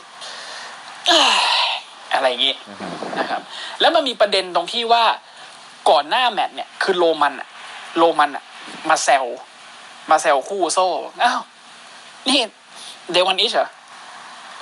[1.06, 1.70] เอ้ย
[2.14, 3.40] อะไรอย่างงี้นะครับนะครับ
[3.80, 5.04] แล้วมันมีประเด็นตรงที่ว่า
[5.90, 7.48] ก่อนหน้าแมตช์เนี่ย คือโรมันอะ
[7.98, 8.44] โรมันอะ
[8.88, 9.24] มาแซว
[10.10, 10.86] มาแซวคู่โซ่
[11.24, 11.40] อ้าว
[12.28, 12.40] นี่
[13.12, 13.68] เดวันอิชเหรอ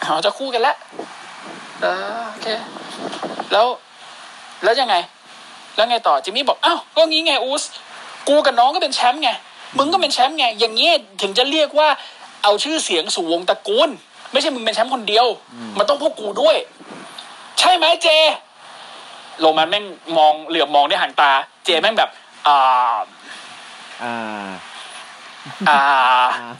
[0.03, 0.77] อ๋อจะคู่กันแล้ว
[1.83, 2.47] เออโอเค
[3.53, 3.67] แล้ว
[4.65, 4.95] แล้วยังไง
[5.77, 7.63] แล้วไงต่อจิมมี่บอกอ้าวก็งี้ไงอูส
[8.29, 9.31] กูกับน้องก็เป็นแชมป์ไง
[9.79, 11.89] มึงก็เป็นแชมป์ไง อย่างเงี้ยถึงจะเรียกว่า
[12.43, 13.89] เอาชื่อเสียงสู่วงตระกูล
[14.33, 15.27] ไม่ใช่มึงเป็นแชมป์คนเดียว
[15.79, 16.57] มันต้องพวกกูด้วย
[17.59, 18.09] ใช่ไหมเจ
[19.41, 19.85] โรมันแม่ง
[20.17, 21.31] มองเหลือบมองด้วยหางตา
[21.65, 22.11] เจแม่งแบบ
[22.47, 22.99] อ่า
[24.03, 24.51] อ่า
[25.69, 25.79] อ่า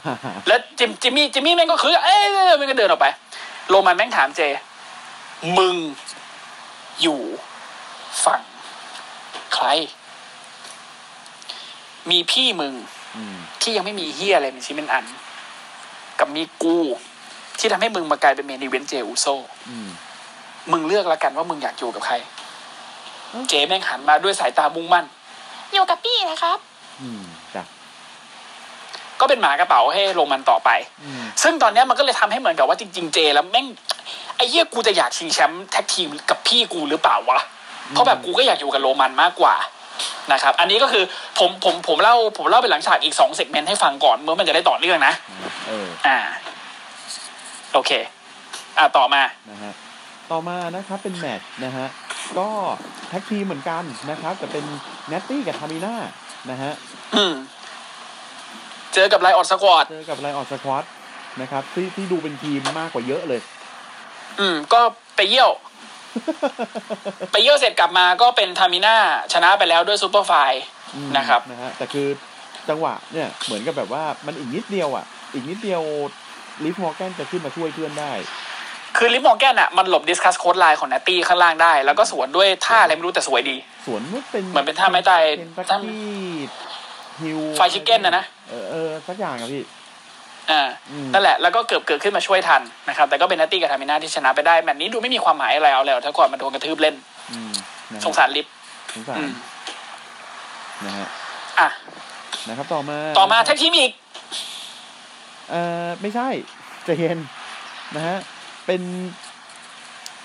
[0.05, 0.15] อ่า
[0.47, 2.23] แล้วจิมจิมมี่จิมมี่แม่งก็คือเอ้ย
[2.59, 3.07] มันก็เดินออกไป
[3.69, 4.41] โรมันแม่งถามเจ
[5.57, 5.75] มึง
[7.01, 7.19] อยู่
[8.23, 8.41] ฝั่ง
[9.53, 9.65] ใคร
[12.11, 12.73] มีพี่มึง
[13.15, 15.05] อืมที่ยังไม่มีเฮียอะไรเป็นชิ้นเป็นอัน
[16.19, 16.77] กับมีกู
[17.59, 19.25] ที่ทำให้มึงมากลายเป็นเมนอีเวนต์เจอุโซ
[19.69, 19.89] อืม
[20.71, 22.15] มึงเลือกแล้วกันว่ามึงอยากอยู่กับใคร
[23.49, 25.05] เจแม่งหันมาด้วยสายตามุ่งมั่น
[25.73, 26.57] อยู่กับพี่นะครับ
[27.01, 27.32] อืมจ้ะ
[29.23, 30.69] ก็เป็นหมากระเป๋าให้โรมันต่อไป
[31.03, 33.67] อืมซึ่งตอนเนี้ยมันก็เลยทำให้เหมือนกับว่าจริง ๆ Jey แล้วแม่ง
[34.37, 37.39] ไอ้เหี้ยกูจะอยากชิงแชมป์ tag team กับพี่กูหรือเปล่าวะ
[37.89, 39.55] เพราะแบบกูก็อยากอยู่กับโรมันมากกว่า
[40.31, 41.03] นะครับ อันนี้ก็คือ
[41.39, 45.13] ผมผมผมเล่าผมเล่าเป็นหลังฉากอีกสอง segment ให้ฟังก่อนเมื่อมันจะได้ต่อเนื่องนะ
[45.67, 46.17] เอออ่า
[47.73, 47.91] โอเค
[48.77, 49.73] อ่าต่อมานะฮะ
[50.31, 51.87] ต่อมานะครับเป็นแมตช์นะฮะ
[52.37, 52.47] ก็
[53.09, 54.65] tag team เหมือนกันนะครับแต่เป็น
[55.09, 55.95] Natty กับ Tamina
[56.49, 56.71] นะฮะ
[57.15, 57.33] อืม
[58.93, 60.85] เจอกับ Riott Squad เจอกับ Riott Squad
[61.41, 63.41] นะครับที่ที่ดูเป็นทีมมากกว่าเยอะเลย
[64.39, 64.81] อืม ก็
[65.15, 65.51] ไปเยี่ยว
[67.31, 68.95] ไปเยี่ยวเสร็จกลับมาก็เป็น Tamina
[69.33, 70.63] ชนะไปแล้วด้วย Superfly
[70.95, 72.07] อืมนะครับนะฮะแต่คือ
[72.69, 75.81] จังหวะเนี่ยเหมือนกับแบบว่ามันอีกนิดเดียวอะ อีกนิดเดียว
[76.63, 78.11] Liv Morgan จะขึ้นมาช่วยเพื่อนได้
[78.97, 86.05] คือ Liv Morgan อะมันหลบ discus clothesline ของ Natty ข้างล่างได้ แล้วก็สวนด้วยท่าอะไรไม่รู้แต่สวยดี สวนมันเป็นเหมือนเป็นท่าไม้ตายเป็นสักท่าที่
[87.21, 89.63] ฮิวไฟชิคเก้นนะนะเออเออสักอย่างอะพี่
[90.51, 96.95] อ่าอืมนั่นแหละแล้วก็เกือบเกิดขึ้นมาช่วยทันนะครับ แต่ก็เป็นนัตตี้กับทามิน่าที่ชนะไปได้แมตช์นี้ดูไม่มีความหมายอะไรเอาแล้วถ้าก่อนมันโดนกระทืบเล่น
[97.31, 97.53] อืม
[97.91, 98.45] นะฮะสงสารลิฟ
[98.93, 99.31] สงสารอืม
[100.85, 101.07] นะฮะ
[101.59, 101.69] อะ
[102.47, 103.91] นะครับต่อมาต่อมาแท็กทีมอีก
[105.49, 106.27] เอ่อไม่ใช่
[106.85, 107.17] ใจเย็น
[107.95, 108.17] นะฮะ
[108.65, 108.81] เป็น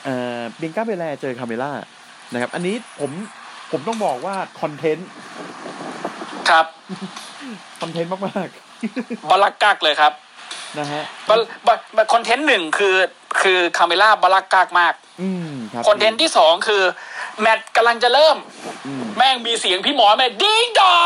[0.04, 1.72] เอ่อเบียงก้าเบลแลเจอคาเมล่า
[2.32, 3.10] นะครับ อันนี้ผม
[3.72, 5.08] ผมต้องบอกว่าคอนเทนต์
[6.50, 6.64] ครับ
[7.80, 8.20] คอนเทนต์มาก
[9.30, 12.96] บลักกักเลยครับๆนะฮะบลบลคอนเทนต์หนึ่งคือ
[13.42, 16.82] คือคาเมล่าบลักกักมาก อืมครับคอนเทนต์ที่สองคือ
[17.40, 18.36] แมตช์กำลังจะเริ่ม
[18.86, 20.98] อืมแม่งมีเสียงพี่หมอแม่งดิงดอ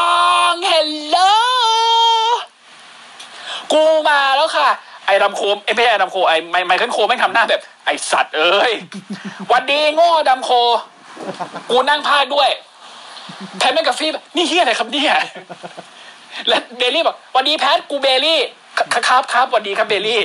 [0.53, 1.17] งเฮลโล
[3.73, 4.69] กูมาแล้วค่ะ
[5.07, 8.73] ไอ้ดำ Cole ไอ้ไม่ใช่ไอ้ดำ Cole ไอ้ไม Michael Cole แม่งทำหน้าแบบ ไอ้สัตว์เอ้ย
[9.49, 10.51] หวันดีโง่ดำ Cole
[11.71, 12.51] กูนั่งพากย์ด้วย
[13.59, 15.13] Pat McAfee แบบนี่เหี้ยอะไรครับเนี่ย
[16.49, 20.21] และ Bayley บอกหวันดี Pat กู Bayley ครับครับหวันดีครับ Bayley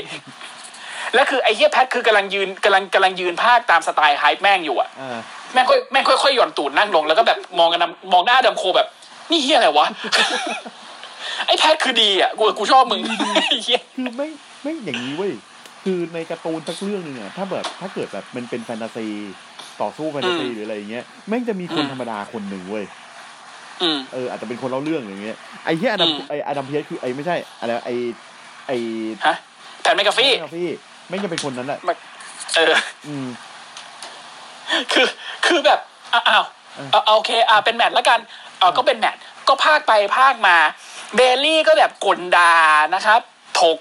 [1.13, 5.19] แล้วคือไอ้เหี้ย Pat คือกำลังยืนกำลังกำลังยืนพากย์ตามสไตล์ hype แม่งอยู่อะอ่า
[5.53, 8.87] แม่งค่อยแม่งค่อยๆหย่อนตูดนั่งลงแล้วก็แบบมองกันนะมองหน้าดำ Cole แบบ
[9.31, 9.87] นี่เหี้ยอะไรวะ
[11.47, 13.01] ไอ้ Pat คือดีอะกูกูชอบมึง
[13.35, 14.27] ไอ้เฮียคือไม่
[14.61, 15.31] ไม่อย่างนี้เว้ย
[15.83, 19.07] คือในการ์ตูนสักเรื่องหนึ่งอะถ้าแบบถ้าเกิดแบบมันเป็นแฟนตาซี
[19.81, 22.85] ต่อสู้แฟนตาซีหรืออะไรอย่างเงี้ยแม่งจะมีคนธรรมดาคนหนึ่งเว้ย
[23.81, 27.95] อืมเอออาจจะเป็นคนเล่าเรื่องอย่างเงี้ยไอ้ที่อดัมอืมไอ้ Adam Pearce คือไอ้ไม่ใช่อะไรไอ้
[28.67, 28.77] ไอ้
[29.27, 29.35] ฮะ
[29.81, 30.69] Pat McAfee พี่
[31.09, 31.79] ไม่จะเป็นคนนั้นแหละ
[32.55, 32.73] เออ
[33.07, 33.27] อืม
[34.91, 35.07] คือ
[35.45, 35.79] คือแบบ
[36.13, 36.43] อ้าวอ้าว
[36.75, 38.19] เออเอาเอาโอเค อ่าเป็น match แล้วกัน
[38.59, 39.15] เออก็เป็น match
[39.47, 40.55] ก็พากย์ไปพากย์มา
[41.15, 42.53] Bayley ก็แบบกลดา
[42.95, 43.21] นะครับ
[43.61, 43.77] ถก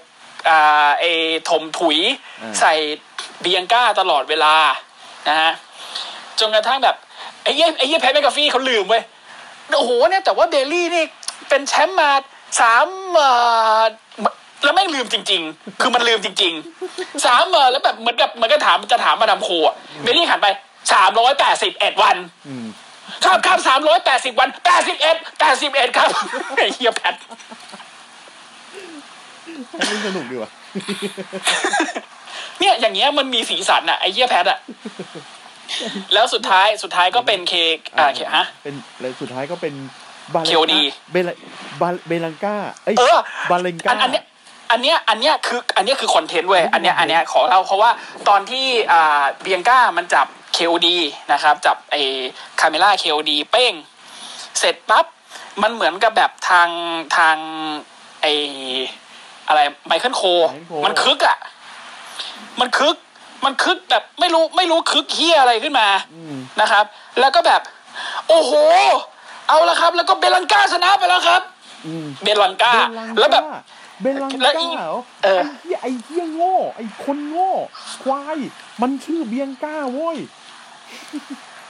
[0.49, 1.05] อ่าเอ
[1.49, 1.97] ถมถุย
[2.59, 2.73] ใส่
[3.41, 4.53] Bianca ตลอดเวลา
[5.29, 5.51] นะฮะ
[6.39, 6.95] จนกระทั่งแบบ
[7.43, 9.03] ไอ้เยี่ยไอ้เยี่ย Pat McAfee เขาลืมเว้ย
[9.77, 11.03] โอ้โหเนี่ยแต่ว่า Bayley นี่
[11.49, 12.11] เป็นแชมป์มา
[12.59, 13.29] สามเอ่
[13.79, 13.81] อ
[14.63, 20.47] แล้วแม่งลืมจริง ๆ คือมันลืมจริงๆสามเออแล้วแบบเหมือนกับเหมือนกับถามจะถาม Michael Cole อะเบลลี่หันไป
[20.93, 22.65] สามร้อยแปดสิบเอ็ดวันอืม
[23.23, 26.09] ครับครับสามร้อยแปดสิบวันแปดสิบเอ็ดแปดสิบเอ็ดครับ
[26.55, 27.15] ไอ้เฮียแพท
[29.77, 30.51] ให้มันสนุกดีว่ะ
[32.59, 34.59] เนี่ยอย่างเงี้ยมันมีสีสันอะไอ้เหี้ยแพทอะ
[36.13, 37.53] แล้วสุดท้ายสุดท้ายก็เป็นเค
[37.97, 39.73] อ่าเคฮะเป็นแล้วสุดท้ายก็เป็น
[40.33, 40.73] บาเล KOD
[41.11, 41.29] เบล
[41.81, 43.17] บาเบลังกาเอ้ยเออ
[43.51, 44.23] บาเลงกาอันอันเนี้ย
[44.71, 47.89] อันเนี้ยอันเนี้ยคืออันเนี้ยคือคอนเทนต์เว้ยอันเนี้ยอันเนี้ยขอเล่าเพราะว่า
[48.29, 50.27] ตอนที่อ่า Bianca มันจับ
[50.57, 50.87] KOD
[51.31, 52.01] นะครับ จับไอ้
[52.59, 53.73] Carmella KOD เป้ง
[54.59, 55.05] เสร็จปั๊บ
[55.61, 56.69] มันเหมือนกับแบบทาง
[57.17, 57.37] ทาง
[58.21, 58.33] ไอ้
[59.47, 60.21] อะไร Michael Cole
[60.85, 61.37] มันคึกอะ
[62.59, 62.95] มันคึก
[63.45, 66.85] มันคึกแบบไม่รู้ไม่รู้คึกเหี้ยอะไรขึ้นมาอืมนะครับ
[67.19, 67.61] แล้วก็แบบ
[68.27, 68.51] โอ้โห
[69.47, 71.41] เอาละครับ แล้วก็เบลังกาชนะไปแล้วครับ
[71.85, 73.43] อืมเบลังกาเบลังแล้วแบบ
[74.01, 74.91] เบลังแล้วกาอีกเหรอ
[75.23, 77.51] เออไอ้เหี้ยไอ้เหี้ยโง่ไอ้คนโง่
[78.03, 78.37] ควาย
[78.81, 80.17] มันชื่อ Bianca โว้ย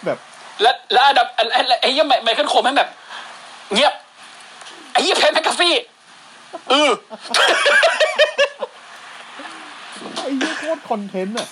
[0.05, 0.17] แบบ
[0.61, 2.89] แล้วแล้วอันดับไอ้ไอ้ไอ้เหี้ยไม Michael Cole แม่งแบบ
[3.73, 3.93] เงียบ
[4.91, 5.75] ไอ้เหี้ย Pat McAfee
[6.69, 6.91] เออ
[10.27, 11.47] ไอ้เหี้ยโคตรคอนเทนต์อะ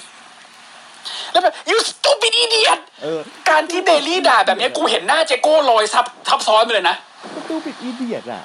[1.31, 6.95] แล้วแบบ you stupid idiot เออการที่ Bayley ด่าแบบเนี้ยกูเห็นหน้าเจโก้ลอยซับทับซ้อนไปเลยนะ
[7.35, 8.41] stupid idiot อะ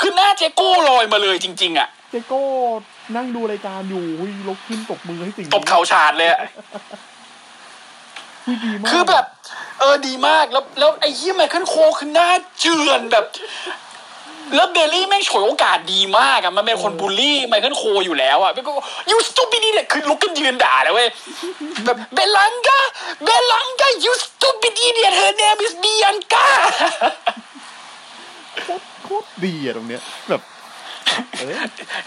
[0.00, 2.42] คือหน้าเจโก้ลอยมาเลยจริง ๆ อะ เจโก้
[3.16, 6.40] นั่งดูรายการอยู่หุยลุกขึ้นตบมือให้สิ่งนี้ตบเข่าฉาดเลยอะ
[8.44, 9.24] หุยดีมากคือแบบ
[9.80, 13.24] เออดีมากแล้วแล้วไอ้เหี้ย Michael Cole คือหน้าเจือนแบบ
[14.54, 18.72] แล้ว Bayley แม่งฉวยโอกาสดีมากอะมันเป็นคนบูลลี่ Michael Cole อยู่แล้วอะก็
[19.10, 21.08] you stupid เนี่ยคือลุกขึ้นยืนด่าเลยเว้ย
[21.84, 22.78] แบบเบลังกา
[23.24, 26.46] เบลังกายูสตูปิดีเนี่ย her name is Bianca
[28.62, 30.40] โคตรโคตรดีอะตรงเนี้ยแบบ
[31.38, 31.52] เออ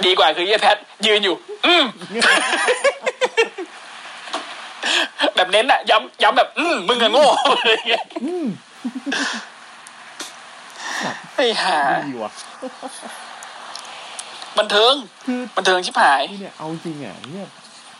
[0.06, 1.84] ดีกว่าคือเหี้ยแพทยืนอยู่ อืม
[5.36, 7.26] แบบเน้นอะย้ำย้ำแบบ อืมมึงอะโง่
[7.60, 8.48] อะไรอย่างเงี้ยอืม
[11.36, 11.78] ไอ้ห่า
[12.10, 12.32] ดีว่ะ
[14.58, 14.94] บันเทิง
[15.26, 17.48] คือบันเทิงชิบหายนี่เนี่ยเอาจริงอะเนี่ย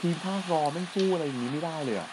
[0.02, 2.10] ทีมพากย์ Raw แม่งสู้อะไรอย่างนี้ไม่ได้เลยอะ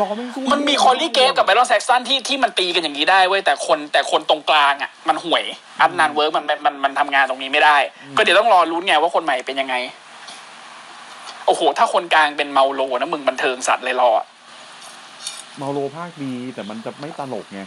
[0.00, 5.44] Raw แม่งสู้มันมี Corey Gravesกับ Byron Saxton ที่ที่มันตีกันอย่างนี้ได้เว้ยแต่คนแต่คนตรงกลางอะ มันห่วย
[5.80, 7.76] Adnan Virk มันมันมันมันทำงานตรงนี้ไม่ได้
[8.16, 9.74] ก็เดี๋ยวต้องรอลุ้นไงว่าคนใหม่เป็นยังไง
[11.46, 14.26] โอ้โห ถ้าคนกลางเป็น Mauro นะมึงบันเทิงสัสเลย Raw อะ
[15.58, 17.60] Mauro พากย์ดีแต่มันจะไม่ตลกไง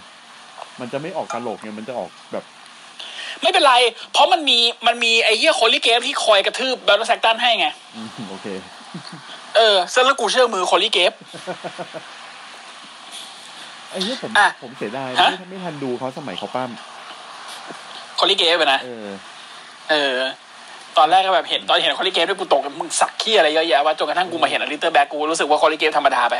[0.80, 2.44] มันจะไม่ออกตลกไงมันจะออกแบบ
[3.42, 3.74] ไม่เป็นไร
[4.12, 8.48] เพราะมันมีมันมีไอ้เหี้ย Corey Graves ที่คอยกระทืบ Byron Saxton ให้ไงอืมโอเค
[9.56, 11.14] เออเซนแล้วกูเชื่อมือ Corey Graves
[13.90, 16.72] ไอ้เนี่ยผมอะผมเสียดายฮะไม่ไม่ทันดูเขาสมัยเขาปล้ำ
[18.20, 19.08] Corey Graves นะเออ
[19.92, 20.16] เออ
[20.98, 26.36] ตอนแรกก็แบบเห็นตอนเห็น Corey Graves ด้วยกูตกมึงสักขี้อะไรเยอะแยะว่าจนกระทั่งกูมาเห็น Aleister Black กูรู้สึกว่า Corey Graves ธรรมดาไป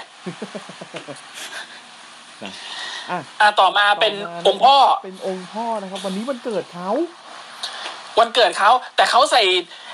[2.44, 2.52] นะ
[3.12, 4.14] อะอะต่อมาเป็น
[4.46, 6.90] ต่อองค์พ่อ เป็นองค์พ่อนะครับ วันนี้วันเกิดเขา
[8.20, 9.42] วันเกิดเขาแต่เขาใส่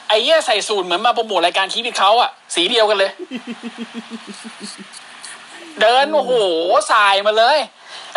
[0.08, 3.12] ไอ้เหี้ยใส่สูทเหมือนมาโปรโมทรายการทีวิตเขาอะสีเดียวกันเลย
[5.82, 6.32] เดินโอ้โห
[6.92, 7.58] ส่ายมาเลย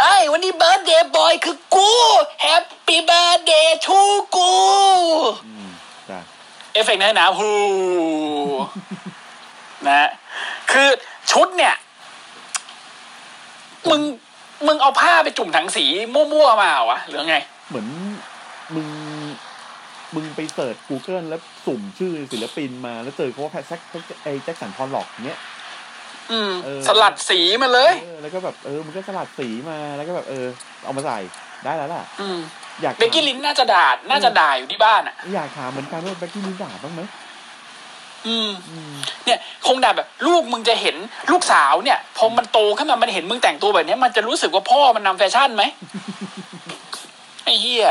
[0.01, 1.91] ไอ้ยวันนี้ birthday boy คือกู
[2.43, 4.01] happy birthday to
[4.37, 4.53] กู
[5.47, 5.69] อืม
[6.11, 6.21] จ้ะ
[6.73, 7.53] เอฟเฟกต์นะหนาฮู
[9.87, 10.09] นะ
[10.71, 10.89] คือ
[11.31, 11.75] ชุดเนี่ย
[13.91, 14.03] มึง
[14.67, 17.37] มึงเอาผ้าไปจุ่มถังสีมั่วๆมาเหรอวะหรือไง
[17.69, 17.87] เหมือน
[18.75, 18.89] มึง
[20.15, 23.81] มึงไป search Google แล้วสุ่มชื่อศิลปินมาแล้วเจอเขาว่าแพทแซก
[24.23, 25.41] ไอ Jackson Pollock เนี้ย
[26.33, 30.47] อืมเออสลัดสีมาเลยเออแล้วก็แบบเออมันก็สลัดสีมาแล้วก็แบบเออ
[30.85, 31.19] เอามาใส่
[31.65, 32.39] ได้แล้วล่ะ อืม
[32.83, 37.01] อยาก Becky Lynch น่าจะด่าน่าจะด่าอยู่ที่บ้านอะอยากถามเหมือนกันว่า Becky Lynch ด่าบ้างไหม
[38.27, 40.97] อืมอืมเนี่ยคงด่าแบบ ลูกมึงจะเห็น
[41.31, 45.65] ลูกสาวเนี่ยพอมันโตขึ้นมามันเห็นมึงแต่งตัวแบบเนี้ยมันจะรู้สึกว่าพ่อมันนำแฟชั่นไหม
[47.45, 47.89] ไอ้เหี้ย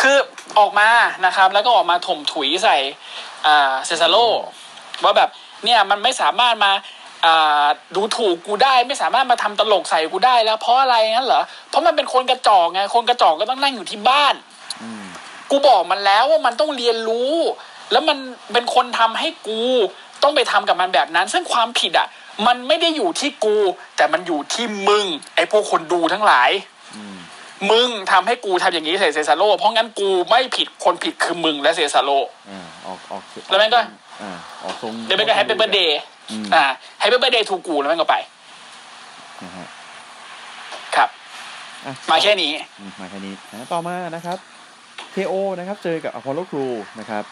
[0.00, 0.16] คือ
[0.58, 0.88] ออกมา
[1.26, 2.76] นะครับ แล้วก็ออกมาถมถุยใส่
[3.46, 4.16] อ่าเซซาโล
[5.04, 5.28] ว่าแบบ
[5.64, 6.72] เนี่ยมันไม่สามารถมา
[7.24, 7.64] อ่า
[7.96, 14.34] ดูถูกกูได้ไม่สามารถมาทำตลกใส่กูได้แล้ว เพราะอะไรงั้นเหรอเพราะมันเป็นคนกระจอกไงคนกระจอกก็ต้องนั่งอยู่ที่บ้าน
[14.82, 15.04] อืม
[15.50, 17.34] กูบอกมันแล้วว่ามันต้องเรียนรู้
[17.92, 18.18] แล้วมัน
[18.52, 19.60] เป็นคนทำให้กู
[20.22, 22.08] ต้องไปทำกับมันแบบนั้น ซึ่งความผิดอะ
[22.46, 23.56] มันไม่ได้อยู่ที่กู
[23.96, 26.50] แต่มันอยู่ที่มึง ไอ้พวกคนดูทั้งหลาย
[26.96, 27.16] อืม
[27.70, 32.10] มึงทำให้กูทำอย่างนี้ใส่ Cesaro เพราะงั้นกูไม่ผิดคนผิดคือมึงและ Cesaro
[32.50, 33.80] อ่าออกออกแล้วแม่งก็
[34.22, 35.98] อ่าออกทรงเดี๋ยวแม่งก็แฮปปี้เบ t ร์ a เดย์
[36.30, 36.64] อืมอ่า
[36.98, 38.16] แฮปปี้เบ t ร์ a เดย์ทูกูแล้วแม่งก็ไป
[39.42, 39.66] นะฮะ
[40.96, 41.08] ครับ
[41.86, 44.38] อะมาแค่นี้อืมมาแค่นี้นะต่อมานะครับ
[45.14, 46.66] KO นะครับ เจอกับ Apollo Crews
[47.00, 47.24] นะครับ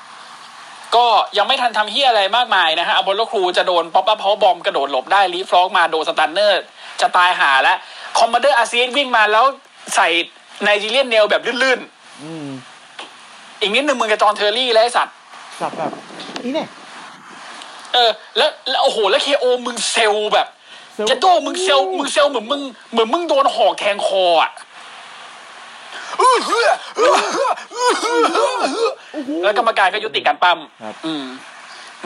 [0.97, 1.07] ก็
[1.39, 6.63] ยังไม่ทันทำเหี้ยอะไรมากมายนะฮะ Apollo Crews จะโดน pop-up powerbomb กระโดดหลบได้ leapfrog มาโดน Stunner
[7.01, 7.77] จะตายหาแล้ว
[8.19, 9.45] Commander Azeez วิ่งมาแล้ว
[9.95, 10.09] ใส่
[10.63, 11.81] Nigerian Nail แบบลื่น
[12.23, 15.15] อืมๆอีกนิดนึงมึงกับ John Terry แล้วไอ้สัตว์
[15.61, 15.91] สับแบบ
[16.45, 16.69] นี่เนี่ย
[17.93, 20.47] เออ แล้วแล้วโอ้โหแล้ว KO มึง sell แบบ
[20.95, 22.61] sell จะโดมึง sell มึง sell เหมือนมึง
[22.93, 24.51] เหมือนมึงโดนหอกแทงคออะ
[29.43, 31.25] แล้วกรรมการก็ยุติการปล้ำครับอืม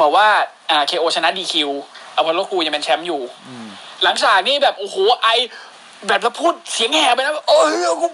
[0.00, 0.26] บอกว่า
[0.70, 3.68] อ่า KO ชนะ DQ Apollo Crews ยังเป็นแชมป์อยู่อืม
[4.02, 5.28] หลังฉากนี่แบบโอ้โหไอ
[6.06, 8.06] แบบแล้วพูดเสียงแหบไปนะโอ้ยกู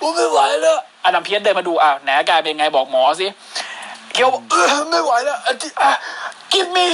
[0.00, 3.26] กูไม่ไหวแล้ว Adam Pearce เดินมาดูอะไหนอาการเป็นไงบอกหมอสิ
[4.12, 5.92] KO บอกเออไม่ไหวแล้วอะอะ
[6.52, 6.86] give me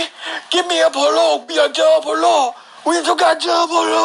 [0.53, 2.27] give me Apollo กูอยากเจอ Apollo
[2.85, 3.97] กูอยากต้องการเจอ Apollo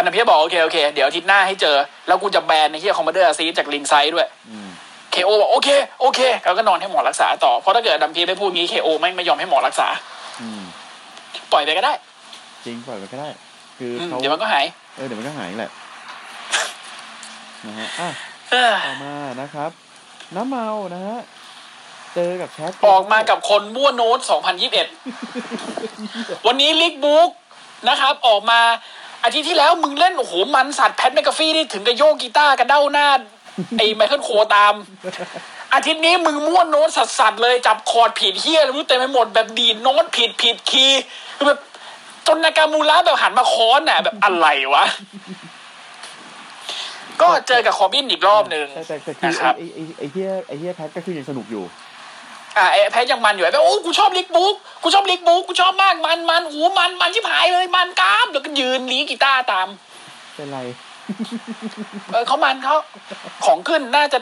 [0.00, 4.68] Adam Pearce บอกโอเคโอเคเดี๋ยวอาทิตย์หน้าให้เจอ แล้วกูจะแบนในที่ Commander Azeez จาก ringside ด้วยอืม
[5.12, 5.68] KO บอกโอเค
[6.00, 9.88] โอเคเขาก็นอนให้หมอรักษาต่อเพราะถ้าเกิด Adam Pearce ไม่พูดงี้ KO ไม่ไม่ยอมให้หมอรักษา
[10.40, 10.62] อืม
[11.52, 11.92] ปล่อยไปก็ได้
[12.64, 13.28] จริงปล่อยไปก็ได้
[13.78, 14.64] คืออืมเขาเดี๋ยวมันก็หาย
[14.96, 15.70] เออเดี๋ยวมันก็หายแหละ
[17.66, 18.08] นะฮะอะ
[18.50, 19.70] เออต่อมานะครับ
[20.36, 21.18] น้ำเมานะฮะ
[22.14, 24.18] เจอกับแชทออกมากับคนมั่วโน้ต
[25.12, 27.30] 2021 วันนี้ Rick Boogs
[27.88, 28.60] นะครับ ออกมา
[29.24, 33.08] อาทิตย์ที่แล้วมึงเล่นโอ้โหมันสัส Pat McAfee นี่ถึงกับโยกกีตาร์กระเด้าหน้า
[33.78, 34.74] ไอ้ Michael Cole ตาม
[35.74, 41.02] อาทิตย์นี้มึงมั่วโน้ตสัสๆเลยจับคอร์ดผิดเฮียรู้เต็มไปหมดแบบดีดโน้ตผิดผิดคีย์
[41.36, 41.60] คือแบบ
[42.26, 44.84] จน Nakamura แบบหันมาค้อนน่ะ แบบอะไรวะ
[47.20, 51.64] ก็เจอกับคอร์บินอีกรอบหนึ่งแต่แต่แต่คือนะครับไอ้ไอ้ไอ้ไอ้เฮียไอ้เฮียแพทก็คือยังสนุกอยู่
[52.56, 59.68] อ่าไอ้แพ้ยังมันอยู่ไอ้แพ้โอ้กูชอบลิกบุ๊กกูชอบลิกบุ๊กกูชอบมากมันมันโอ้มันมันชิบหายเลยมันกรามเดี๋ยวก็ยืนลีกีตาร์ตาม
[60.34, 60.58] เป็นไร
[62.12, 62.76] เออเขามันเขา
[63.44, 64.18] ของขึ้นน่าจะ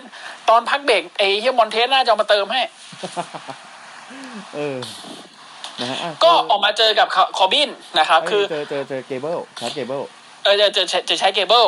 [0.48, 2.60] ตอนพักเบรกไอ้เฮียมอนเทสน่าจะเอามาเติมให้
[4.54, 4.78] เออ
[5.80, 10.02] นะฮะอะก็ออกมาเจอกับคอร์บินนะครับเยคือเจอเจอเจอเกเบิลแชทเกเบิล
[10.42, 11.64] เออจะจะจะจะใช้เกเบิล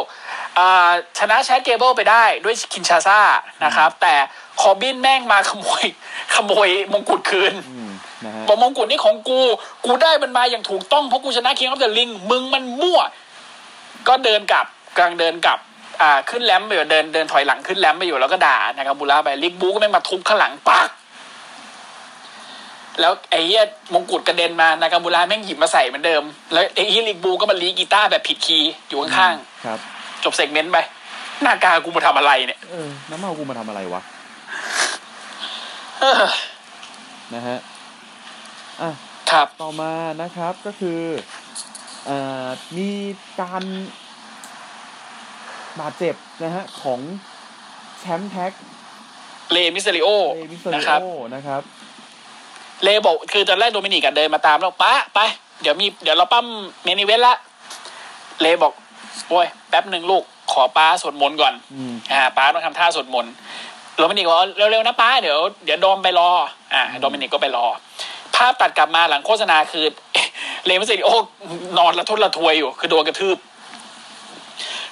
[0.58, 3.18] อ่าชนะแชทเกเบิลไปได้ด้วยคินชาซ่า
[3.64, 4.14] นะครับ แต่
[4.60, 5.84] คอร์บินแม่งมาขโมย
[6.34, 7.90] ขโมยมงกุฎคืนอืม
[8.24, 9.40] นะฮะบอกมงกุฎนี่ของกู
[9.84, 13.00] กูได้มันมาอย่างถูกต้องเพราะกูชนะ King of the Ring มึงมันมั่ว
[14.08, 15.58] ก็เดินกลับกำลังเดินกลับ
[16.00, 20.88] อ่าขึ้นแรมป์ไปอยู่เดินเดินถอยหลังขึ้นแรมป์ไปอยู่แล้วก็ด่านะครับบูราไปลิกบูก็ไม่งมาทุบข้างหลังปัก
[23.00, 26.22] แล้วไอ้เหี้ยมงกุฎกระเด็นมา Nakamura แม่งหยิบมาใส่เหมือนเดิม
[26.52, 30.78] แล้วไอ้เหี้ย Rick Boogs ก็มาลีกีตาร์แบบผิดคีย์อยู่ข้างครับๆจบ segment ไป
[31.42, 34.00] หน้ากากูมาทำอะไรเนี่ยเออน้ำเมากูมาทำอะไรวะ
[36.00, 36.24] เออ
[37.34, 37.58] นะฮะ
[38.80, 38.90] อะ
[39.30, 41.00] ครับต่อมานะครับก็คือ
[42.06, 42.90] เอ่อมี
[43.40, 43.64] การ
[45.80, 47.00] บาดเจ็บนะฮะของ
[47.98, 48.52] แชมป์ tag
[49.52, 51.62] Rey Mysterio เอมิสเตอนะริครับโอนะครับ
[52.82, 55.20] เลบอกคือตอนแรก Dominik อะเดินมาตามแล้วป๊าไป
[55.62, 56.46] เดี๋ยวมีเดี๋ยวเราปั้ม
[56.84, 57.36] เมนิเวสละ
[58.40, 58.72] เลบอก
[59.28, 63.32] โอ้ยแป๊บหนึ่งลูกขอป๊าสวดมนต์ก่อนอืมอ่าป๊าต้องทำท่าสวดมนต์
[63.96, 66.30] Dominik บอกว่าเร็วๆนะป๊าเดี๋ยวเดี๋ยวโดมไปรอ
[66.74, 67.66] อ่า Dominik ก็ไปรอ
[68.36, 69.84] ภาพตัดกลับมาหลังโฆษณาคือ
[70.66, 71.10] Rey Mysterio
[71.78, 73.38] นอนระทดระทวยอยู่ คือโดนกระทืบ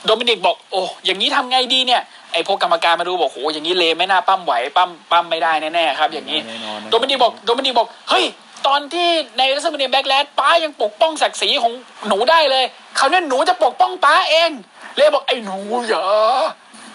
[0.04, 8.24] Dominik บอกโอ้อย่างนี้ทำไงดีเนี่ย ไอพวกกรรมการมาดูบอกโหอย่างนี้เลไม่น่าปล้ำไหวปล้ำปล้ำไม่ได้แน่ๆครับ อย่างนี้แน่นอนนะ Dominik บอก Dominik บอกเฮ้ย
[8.66, 11.72] ตอนที่ใน WrestleMania Backlash ป๊ายังปกป้องศักดิ์ศรีของ
[12.08, 12.64] หนูได้เลย
[12.98, 14.50] คราวนี้หนูจะปกป้องป๊าเอง
[14.96, 16.08] เลบอกไอ้หนูเหรอ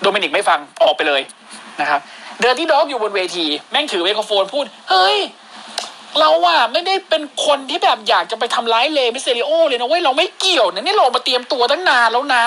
[0.01, 1.21] Dominik ไม่ฟังออกไปเลย
[1.81, 1.99] นะครับ
[2.41, 5.17] เดินที่ด็อกอยู่บนเวที แม่งถือไมโครโฟนพูด เฮ้ย
[6.19, 12.45] เราอะไม่ได้เป็นคนที่แบบอยากจะไปทำร้าย Rey Mysterio เลยนะเว้ยเราไม่เกี่ยวนะนี่เรามาเตรียมตัวตั้งนานแล้วนะ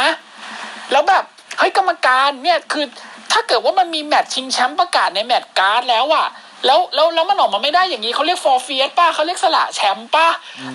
[0.93, 1.25] แล้วแบบ
[1.59, 2.85] เฮ้ยกรรมการเนี่ยคือ
[3.33, 6.27] ถ้าเกิดว่ามันมีแมตช์ชิงแชมป์ประกาศใน match card แล้วอะ
[6.67, 10.27] แล้วแล้วแล้วมันออกมาไม่ได้อย่างนี้เขาเรียก forfeit ป๊าเขาเรียกสละแชมป์ป๊า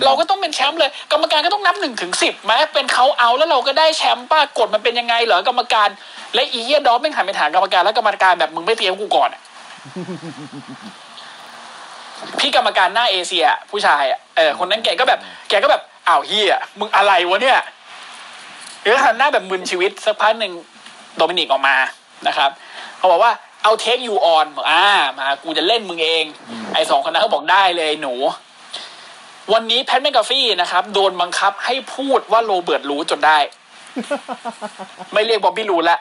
[0.04, 5.88] เราก็ต้องเป็นแชมป์เลย กรรมการก็ต้องนับหนึ่งถึงสิบไหมเป็นเขาเอาแล้วเราก็ได้แชมป์ป๊ากฎมันเป็นยังไงเหรอกรรมการ
[6.34, 9.42] และอีเฮีย Dolph แม่งหันไปถามกรรมการแล้วกรรมการแบบมึงไม่เตรียมกูก่อนอะ
[12.38, 17.60] พี่กรรมการหน้าเอเชีย ผู้ชายอะเออคนนั้นแกก็แบบ แกก็แบบอ้าวเฮียมึงอะไรวะเนี่ย
[18.82, 20.52] หรือหันหน้าแบบมึนชีวิตสักพักหนึ่ง
[21.16, 21.76] Dominik ออกมา
[22.28, 22.50] นะครับ
[22.98, 23.32] เขาบอกว่า
[23.62, 24.86] เอา take you on บอกอ่า
[25.18, 26.24] มากูจะเล่นมึงเอง
[26.74, 28.14] ไอ้สองคนนั้นเขาบอกได้เลยหนู
[29.52, 33.38] วันนี้ Pat McAfee นะครับ โดนบังคับให้พูดว่า Robert Roode จนได้
[35.12, 35.98] ไม่เรียก Bobby Roode ละ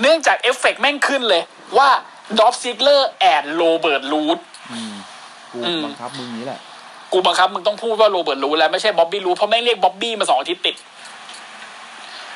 [0.00, 1.42] เนื่องจากเอฟเฟกต์แม่งขึ้นเลย
[1.78, 1.88] ว่า
[2.38, 4.38] Dolph Ziggler and Robert Roode
[4.72, 4.94] อืม
[5.52, 6.60] กูอืมบังคับมึงนี้แหละ
[7.12, 10.74] กูบังคับมึงต้องพูดว่า Robert Roode แล้วไม่ใช่ Bobby Roode เพราะแม่งเรียก Bobby มาสองอาทิตย์ติด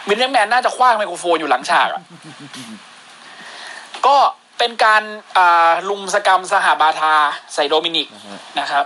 [0.08, 2.02] Vince McMahon น่าจะคว้างไมโครโฟนอยู่หลังฉากอะ
[4.06, 4.16] ก็
[4.58, 5.02] เป็นการ
[5.36, 7.14] อ่ารุมสกรัมสหบาทา
[7.54, 8.84] ใส่ Dominik นะฮะนะครับ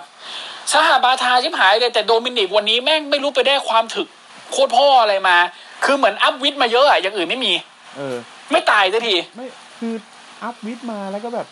[0.73, 4.09] สหบาทาชิบหายเลยแต่ Dominik วันนี้แม่งไม่รู้ไปได้ความถึก
[4.53, 5.37] โคตรพ่ออะไรมา
[5.85, 7.53] คือเหมือนอัพ VIT มาเยอะอะอย่างอื่นไม่มี
[7.97, 8.17] เออ
[8.53, 9.47] ไม่ตายสักทีไม่
[9.79, 9.95] คือ
[10.43, 11.47] อัพวิทมาแล้วก็แบบ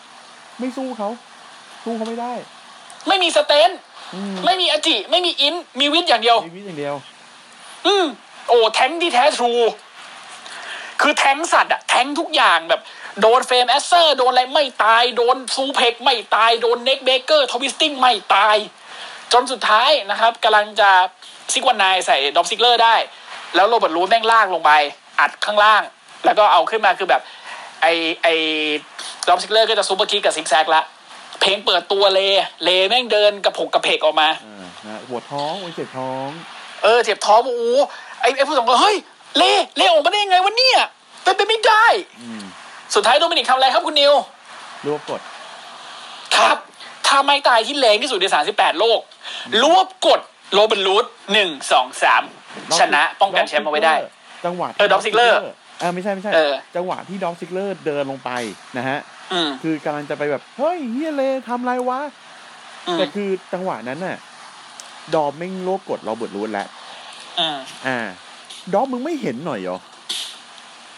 [0.59, 1.09] ไม่สู้เขา
[1.83, 2.33] สู้เขาไม่ได้
[3.07, 3.69] ไม่มีสเตน
[4.15, 6.95] อืมไม่มีอจิ ไม่มีอินมีวิทย์อย่างเดียวชีวิตอย่างเดียว
[7.87, 8.05] อืม
[8.49, 9.53] โอ้แทงที่แท้ทรู
[11.01, 12.81] คือแทงสัตว์อะแทงทุกอย่างแบบ
[13.21, 18.57] โดนเฟรมแอสเซอร์โดนอะไรไม่ตาย โดนซูเพกไม่ตาย โดนเน็กเบเกอร์ทวิสติ้งไม่ตาย
[19.33, 20.89] จนสุดท้ายนะครับกำลังจะ
[21.53, 22.95] ซิกวันนายใส่ดอมซิกเลอร์ได้
[23.55, 24.71] แล้ว Robert Roode แม่งลากลงไป
[25.19, 25.81] อัดข้างล่าง
[26.25, 27.21] แล้วก็เอาขึ้นมาคือแบบ
[27.81, 27.87] ไอ
[28.23, 28.27] ไอ
[29.27, 30.83] Dolph Ziggler ก็จะ superkick กับ Zig Zag ละ
[31.41, 32.19] เพลงเปิดตัวเล
[32.63, 34.29] เลแม่งเดินกระโผลกกระเผลกออกมา
[35.09, 36.29] ปวดท้องโอ้ยเจ็บท้อง
[36.83, 37.63] เออเจ็บท้องโอ้โห
[38.21, 38.97] ไอ้ไอ้ผู้สองคนเฮ้ย
[39.37, 40.79] เล่เล่ออกมาได้ยังไงวะเนี่ย
[41.23, 41.85] เป็นไปไม่ได้
[42.21, 42.43] อืม
[42.95, 44.13] สุดท้าย Dominik ทำอะไรครับคุณนิว
[44.85, 45.21] รวบกด
[46.35, 46.57] ครับ
[47.07, 48.99] ท่าไม้ตายที่แรงที่สุดใน 38 โลก
[49.63, 50.19] รวบกด
[50.53, 52.23] โรเบิร์ตรูทหนึ่งสองสาม
[52.79, 53.95] ชนะป้องกันแชมป์เอาไว้ได้
[54.45, 55.33] จังหวะที่เออ Dolph Ziggler
[55.79, 58.31] เออไม่ใช่ไม่ใช่เออจังหวะที่ Dolph Ziggler เดินลงไป
[58.77, 58.99] นะฮะ
[59.33, 61.99] อืมคือกำลังจะไปแบบ เฮ้ยเฮียเลทำไรวะ
[62.87, 64.17] อืมแต่คือจังหวะนั้นน่ะ
[65.15, 66.67] ดอมแม่งรวบกดโรเบิร์ตรูทแล้ว
[67.39, 67.57] อืม
[67.87, 68.07] อ่า
[68.73, 69.77] ดอมมึงไม่เห็นหน่อยเหรอ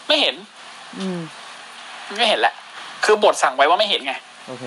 [0.06, 0.34] ไม่เห็น
[0.98, 1.20] อืม
[2.16, 2.54] ไม่เห็นแหละ
[3.04, 4.12] คือบทสั่งไว้ว่าไม่เห็นไง
[4.48, 4.64] โอเค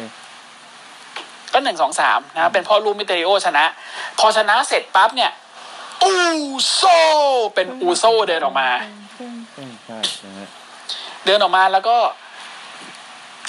[1.54, 3.66] ก็หนึ่งสองสามนะ เป็นพ่อลูกมิเตริโอชนะ
[4.20, 5.32] พอชนะเสร็จปั๊บเนี่ย
[6.04, 6.14] อู
[6.74, 6.82] โซ
[7.54, 8.68] เป็นอูโซเดินออกมา
[9.56, 10.50] ใช่ใช่นะฮะ
[11.26, 11.98] เดินออกมาแล้วก็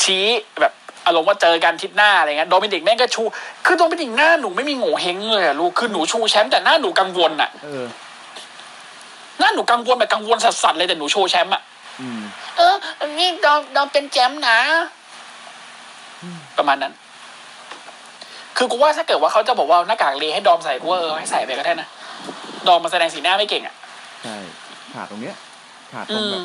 [0.03, 0.27] ชี้
[0.61, 0.73] แบบ
[1.07, 3.23] อารมณ์ว่าเจอกันทิศหน้าอะไรเงี้ยโดมินิกแม่งก็ชู
[3.67, 7.85] คือโดมินิกหน้าหนูไม่มีโง่เฮงเลยอะลูกคือหนูชูแชมป์แต่หน้าหนูกังวลอะเออ
[9.39, 11.63] หน้าหนูกังวลแบบกังวลสัสๆเลยแต่หนูโชว์แชมป์อะ
[12.01, 12.23] อืม
[12.57, 12.75] เออ
[13.19, 14.59] นี่ดอมดอมเป็นแชมป์นะ
[16.59, 16.93] ประมาณนั้น
[18.57, 21.89] คือกูว่าถ้าเกิดว่าเขาจะบอกว่าเอาหน้ากากเลให้ดอมใส่กูว่าเออให้ใส่ไปก็ได้นะ
[22.69, 23.75] ดอมมาแสดงสีหน้าไม่เก่งอะ
[24.23, 24.37] ใช่
[24.95, 25.37] ขาดตรงเนี้ย
[25.93, 26.45] ขาดตอืรงแบมบ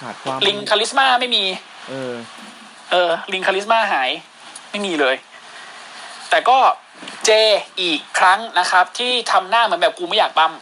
[0.00, 1.44] ขาดความลิงคาริสมาไม่มี
[1.88, 2.12] เออ
[2.90, 4.10] เออลิงคาริสมาหาย
[4.70, 5.16] ไม่มีเลย
[6.30, 6.58] แต่ก็
[7.24, 7.30] เจ
[7.80, 10.52] อีกครั้งนะครับ ที่ทำหน้าเหมือนแบบกูไม่อยากปั๊ม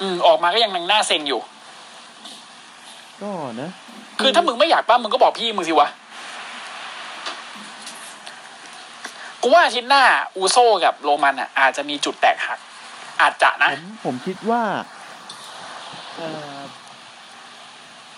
[0.00, 1.40] อืมออกมาก็ยังนังหน้าเซ็งอยู่
[3.22, 3.30] ก็
[3.60, 3.70] นะ
[4.20, 5.88] คือถ้ามึงไม่อยากปั๊มมึงก็บอกพี่มึงสิวะ
[9.42, 10.04] กูว่าอาทิตย์หน้า
[10.36, 12.58] อูโซกับโรมันอะ อาจจะมีจุดแตกหัก
[13.20, 14.62] อาจจะนะ ผมผมคิดว่า
[16.16, 16.20] เอ
[16.56, 16.58] อ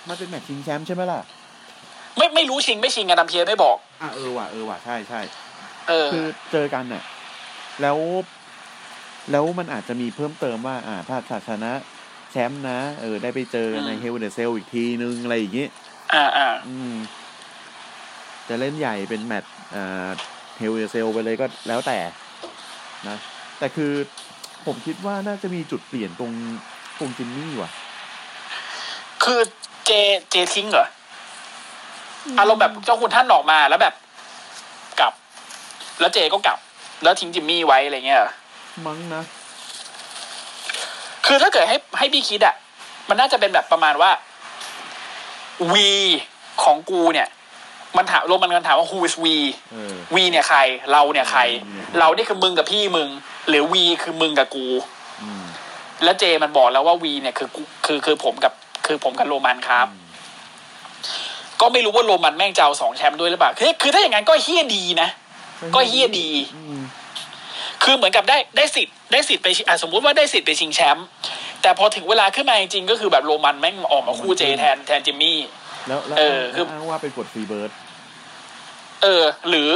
[0.09, 1.21] มันเป็นแมตช์ชิงแชมป์ใช่ไหมล่ะ
[2.17, 5.21] ไม่ไม่รู้ชิงไม่ชิงกันทำเพียร์ไม่บอกอะเออว่ะเออว่ะใช่ใช่
[5.89, 7.03] เออ คือเจอกันเนี่ย
[7.83, 7.99] แล้ว
[9.31, 11.73] แล้วมันอาจจะมีเพิ่มเติมว่า อ่า ถ้าถ้าชนะ
[12.31, 15.67] แชมป์นะ เออ ได้ไปเจอในอืมเฮลเดเซลอีกทีนึง อะไรอย่างงี้
[16.15, 16.95] อ่าอ่าอืม
[18.49, 20.09] จะเล่นใหญ่เป็นแมตช์อ่า
[20.59, 21.99] เฮลเดเซลไปเลยก็แล้วแต่
[23.09, 23.17] นะ
[23.59, 23.93] แต่คือ
[24.67, 26.33] ผมคิดว่าน่าจะมีจุดเปลี่ยนตรง
[26.99, 27.71] ตรงจิมมี่ว่ะ
[29.25, 29.41] คือ
[29.87, 29.91] เจ
[30.31, 30.87] เจทิ้งเหรอ
[32.39, 33.95] อารมณ์แบบเจ้าคุณท่านออกมาแล้วแบบ
[35.01, 35.13] กลับ
[36.01, 36.59] แล้วเจก็กลับ
[37.03, 38.33] แล้วทิ้งจิมมี่ไว้อะไรเงี้ยเหรอ
[38.87, 39.23] มั้งนะ
[41.27, 42.55] คือถ้าเกิดให้ให้พี่คิดอะ
[43.09, 44.11] มันน่าจะเป็นแบบประมาณว่า
[45.73, 45.91] วี
[46.63, 47.29] ของกูเนี่ย
[47.97, 49.37] มันถามโรมันกันถามว่า who is we
[49.73, 50.59] เออวีเนี่ยใคร
[50.93, 53.09] เราเนี่ยใครอืมเรานี่คือมึงกับพี่มึง
[53.49, 54.67] หรือวีคือมึงกับกู
[55.23, 55.45] อืม
[56.05, 58.53] แล้วเจมันบอกแล้วว่าวีเนี่ยคือกูคือคือผมกับ
[58.87, 59.87] คือผมกับโรมันครับ
[61.61, 65.09] ก็ไม่รู้ว่าโรมันแม่งจะเอาสองแชมป์ด้วยหรือเปล่าคือคือถ้าอย่างนั้นก็เฮี้ยดีนะ
[65.75, 66.81] ก็เฮี้ยดีอืม
[67.83, 71.07] คือเหมือนกับได้ได้สิทธิ์ได้สิทธิ์ไปชิอะสมมุติว่าได้สิทธิ์ไปชิงแชมป์
[71.63, 75.39] แต่พอถึงเวลาขึ้นมาจริงๆก็คือแบบโรมันแม่งออกมาคู่เจแทนแทนจิมมี่
[75.89, 77.71] แล้วแล้วเออคืออ้างว่าเป็นกดฟรีเบิร์ด
[79.03, 79.71] เออ หรือ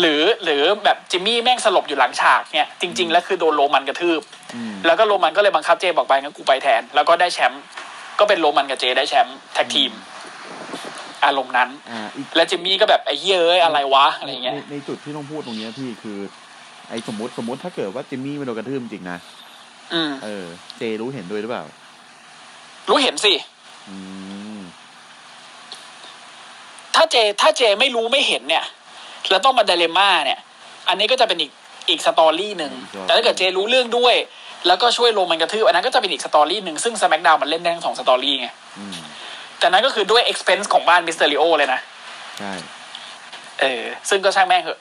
[0.00, 4.20] หรือหรือแบบจิมมี่แม่งสลบอยู่หลังฉากเนี่ยจริง ๆ แล้วคือโดนโรมันกระทืบ
[4.54, 7.62] อืมแล้วก็โรมันก็เลยบังคับเจบอกไปงั้นกูไปแทน แล้วก็ได้แชมป์
[8.18, 9.92] ก็เป็นโรมันกับเจได้แชมป์ tag team
[11.24, 11.68] อารมณ์นั้น
[12.36, 16.18] แล้วจิมมี่ก็แบบไอ้เยเอ้ยอะไรวะอะไรเงี้ยในจุดที่ต้องพูดตรงเนี้ยพี่คือ
[16.88, 19.18] ไอ้สมมติสมมติถ้าเกิดว่าจิมมี่ไม่โดนกระทืบจริงนะ
[20.24, 20.46] เออ
[20.78, 21.64] เจรู้เห็นด้วยหรือเปล่า
[22.88, 23.34] รู้เห็นสิ
[26.94, 28.64] ถ้าเจ ถ้าเจไม่รู้ไม่เห็นเนี่ย
[29.30, 30.38] แล้วต้องมาดราม่าเนี่ย
[30.88, 31.50] อันนี้ก็จะเป็นอีก
[31.88, 34.14] อีก story หนึ่ง แต่ถ้าเกิดเจรู้เรื่องด้วย
[34.66, 38.48] แล้วก็ช่วยโรมันกระทืบอันนั้นก็จะเป็นอีก story หนึ่ง ซึ่ง SmackDown มันเล่นได้ทั้งสอง story ไง
[39.66, 41.80] แต่นั้นก็คือด้วย expense ของบ้านมิสเตอริโอเลยนะ
[42.38, 42.52] ใช่
[43.60, 44.80] เออ ซึ่งก็ช่างแม่งเหอะ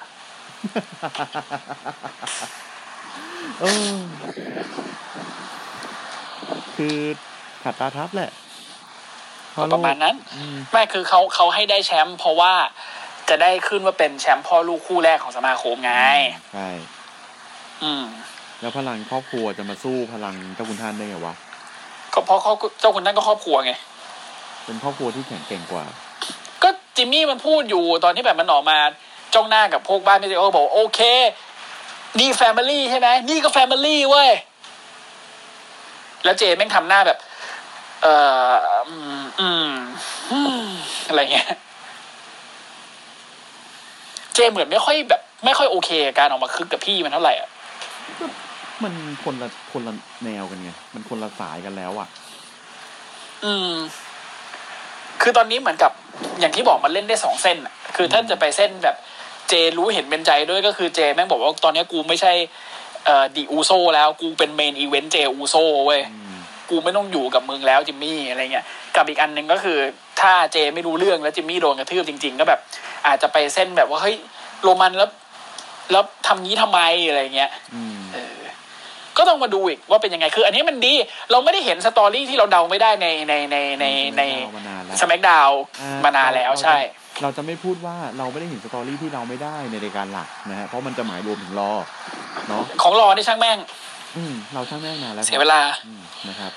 [3.59, 3.95] เออ
[6.75, 6.95] คือ
[7.63, 8.31] ขัดตาทับแหละ
[9.73, 12.53] ประมาณนั้นอืมไม่คือเขาเขาให้ได้แชมป์เพราะว่า
[13.29, 15.93] จะได้ขึ้นว่าเป็นแชมป์พ่อลูกคู่แรกของสมาคมไง
[16.53, 16.69] ใช่
[17.83, 18.03] อืม
[18.61, 21.33] แล้วพลังครอบครัวจะมาสู้พลังเจ้าคุณท่านได้ไงวะ
[22.13, 23.73] ก็เพราะเขาเจ้าคุณนั่นก็ครอบครัวไง
[24.65, 25.85] เป็นครอบครัวที่แข็งแกร่งกว่า
[26.63, 28.77] ก็จิมมี่มันพูดอยู่ตอนที่แบบมันออกมา
[29.33, 30.99] จ้องหน้ากับพวกบ้านมิสเตอร์บอกว่าโอเค
[32.19, 34.31] นี่ family ใช่ไหมนี่ก็ family เว้ย
[36.23, 37.17] แล้วเจแม่งทำหน้าแบบ
[38.01, 38.13] เอ่
[38.51, 38.53] อ
[38.89, 39.71] อืมอืม
[40.31, 40.63] อืม
[41.07, 41.49] อะไรเงี้ย
[44.33, 47.49] เจเหมือนไม่ค่อยแบบ ไม่ค่อยโอเคกับการออกมาคึกกับพี่มันเท่าไหร่อะ
[48.83, 48.93] มัน
[49.23, 49.93] คนละคนละ
[50.23, 52.07] แนวกันไง มันคนละสายกันแล้วอะ
[53.45, 53.71] อืม
[55.21, 55.91] คือตอนนี้เหมือนกับ
[56.39, 58.95] อย่างที่บอกมันเล่นได้สองเส้นอะคือถ้าจะไปเส้นแบบ
[59.49, 62.33] เจรู้เห็นเป็นใจด้วยก็คือเจแม่งบอกว่าตอนนี้กูไม่ใช่
[63.05, 65.55] เอ่อดีอูโซแล้วกูเป็นเมนอีเวนต์เจอูโซ
[65.85, 66.39] เว้ยอืม
[66.69, 69.77] กูไม่ต้องอยู่กับมึงแล้วจิมมี่อะไรเงี้ยกับอีกอันหนึ่งก็คือ
[70.21, 72.59] ถ้าเจไม่รู้เรื่องแล้วจิมมี่โดนกระทืบจริง ๆ ก็แบบ
[73.07, 74.15] อาจจะไปเส้นแบบว่าเฮ้ย
[74.63, 75.09] โรมันแล้ว
[75.91, 78.24] แล้วทำงี้ทำไมอะไรเงี้ยอืมเออ
[79.17, 80.93] ก็ต้องมาดูอีกว่าเป็นยังไงคือ อันนี้มันดี
[81.31, 83.85] เราไม่ได้เห็นสตอรี่ที่เราเดาไม่ได้ในในในใน
[84.17, 84.21] ใน
[84.55, 85.49] มานานแล้วสมักดาว
[85.81, 86.77] อ่มานานแล้วเรจะใช่
[87.21, 91.71] เราจะไม่พูดว่าเราไม่ได้เห็นสตอรี่ที่เราไม่ได้ในรายการหลักนะฮะเพราะมันจะหมายรวมถึงรอ
[92.49, 93.57] เนาะของรอนี่ช่างแม่ง
[94.17, 96.51] อืมเราช่างแม่งนานแล้วครับเสียเวลาอืมนะครับ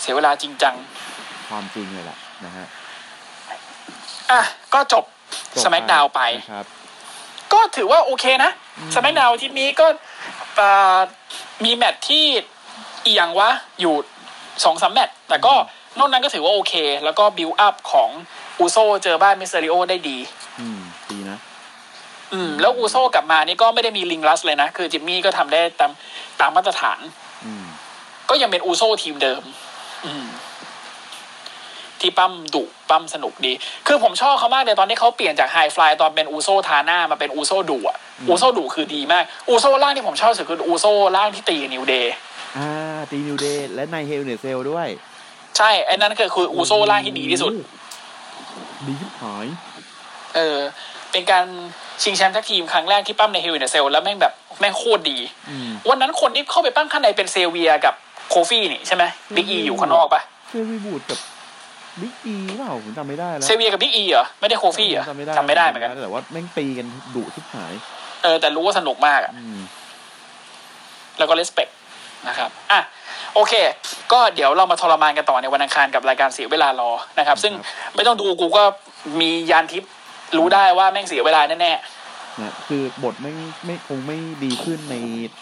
[0.00, 0.74] เสียเวลาจริงจัง
[1.48, 2.66] ความจริงเลยแหละนะฮะ
[4.30, 4.40] อะ
[4.74, 5.04] ก็จบ
[5.54, 6.66] จบ SmackDown ไปนะครับ
[7.52, 10.15] ก็ถือว่าโอเคนะอืม SmackDown อาทิตย์นี้ก็เอ่อ
[11.64, 12.24] มีแมตช์ที่
[13.04, 13.50] อีหยังวะ
[13.80, 13.94] อยู่
[14.64, 15.54] สองสามแมตช์แต่ก็
[15.98, 18.10] นอกนั้นก็ถือว่าโอเค แล้วก็บิวอัพของ
[18.58, 20.18] อูโซเจอบ้านมิสเตอริโอได้ดี
[20.60, 20.80] อืม
[21.10, 21.38] ดีนะ
[22.32, 25.92] อืม แล้วอูโซกลับมานี่ก็ไม่ได้มี ring rust เลยนะ คือจิมมี่ก็ทำได้ตาม
[26.40, 26.98] ตามมาตรฐาน
[27.44, 27.64] อืม
[28.30, 29.42] ก็ยังเป็นอูโซทีมเดิม
[30.04, 30.26] อืม
[32.00, 33.52] ที่ปล้ำดุปล้ำสนุกดี
[33.86, 40.86] คือผมชอบเขามากเลยตอนที่เขาเปลี่ยนจาก high fly ตอนเป็นอูโซทาหน้ามาเป็นอูโซดุอะอืมอูโซดุคือดีมาก อูโซร่างที่ผมชอบสุดคืออูโซ
[41.16, 42.14] ร่างที่ตีกับ New Day
[42.56, 42.68] อ่า
[43.10, 44.88] ตี New Day และใน Hell in a Cell ด้วย
[45.56, 47.52] ใช่ไอ้นั่นคือคืออูโซร่างที่ดีที่สุด
[48.86, 49.46] ดีชิบหาย
[50.36, 50.58] เออ
[51.12, 51.46] เป็นการ
[52.02, 55.18] ชิงแชมป์ tag team ครั้งแรกที่ปล้ำใน Hell in a Cell แล้วแม่งแบบแม่งโคตรดี
[55.50, 57.94] อืมวันนั้นคนที่เข้าไปปล้ำข้างในเป็นเซเวียกับ
[58.30, 61.18] โคฟี่นี่ใช่ไหมบิ๊กอีอยู่ข้างนอกปะ Xavier Woods กับ
[62.00, 67.72] บิ๊กอีเปล่าผมจำไม่ได้แล้วเซเวียกับบิ๊กอีเหรอไม่ได้โคฟี่เหรอจำไม่ได้จำไม่ได้เหมือนกันแต่ว่าแม่งตีกันดุชิบหาย
[68.22, 69.60] เออ แต่รู้ว่าสนุกมากอะอืม
[71.18, 71.68] แล้วก็ respect
[72.28, 72.80] นะครับอะ
[73.34, 73.54] โอเค
[74.12, 77.52] ก็เดี๋ยวเรามาทรมานกันต่อในวันอังคารกับรายการเสียเวลา Rawนะครับ ซึ่ง
[77.94, 78.64] ไม่ต้องดูกูก็
[79.20, 79.90] มีญาณทิพย์
[80.36, 81.72] รู้ได้ว่าแม่งเสียเวลาแน่
[82.42, 83.32] นะคือบทไม่
[83.66, 84.96] ไม่คงไม่ดีขึ้นใน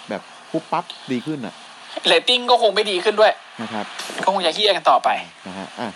[0.08, 3.32] แบบปุ๊บปั๊บดีขึ้นอะๆเรตติ้งก็คงไม่ดีขึ้นด้วย
[3.62, 3.86] นะครับ
[4.24, 5.08] ก็คงจะเฮี้ยกันต่อไป
[5.46, 5.88] นะฮะอะ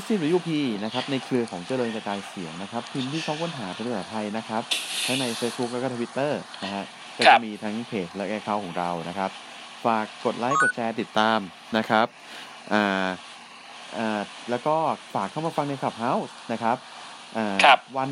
[0.00, 0.48] SCWP
[0.84, 4.62] นะครับในเครือของเจริญกระจายเสียงนะครับพิมพ์ที่ช่องค้นหาเป็นภาษาไทยนะครับ
[5.06, 6.84] ทั้งใน Facebook แล้วก็ทวิตเตอร์นะฮะ
[7.16, 9.30] ครับก็จะมีทั้งเพจและ account ของเรานะครับ
[9.84, 11.38] ฝากกดไลค์กดแชร์ติดตาม
[11.76, 12.06] นะครับ
[12.72, 13.06] อ่า
[13.98, 14.20] อ่า
[14.50, 14.74] แล้วก็
[15.14, 16.76] ฝากเข้ามาฟังใน Clubhouse นะครับ
[17.36, 18.10] อ่าครับวัน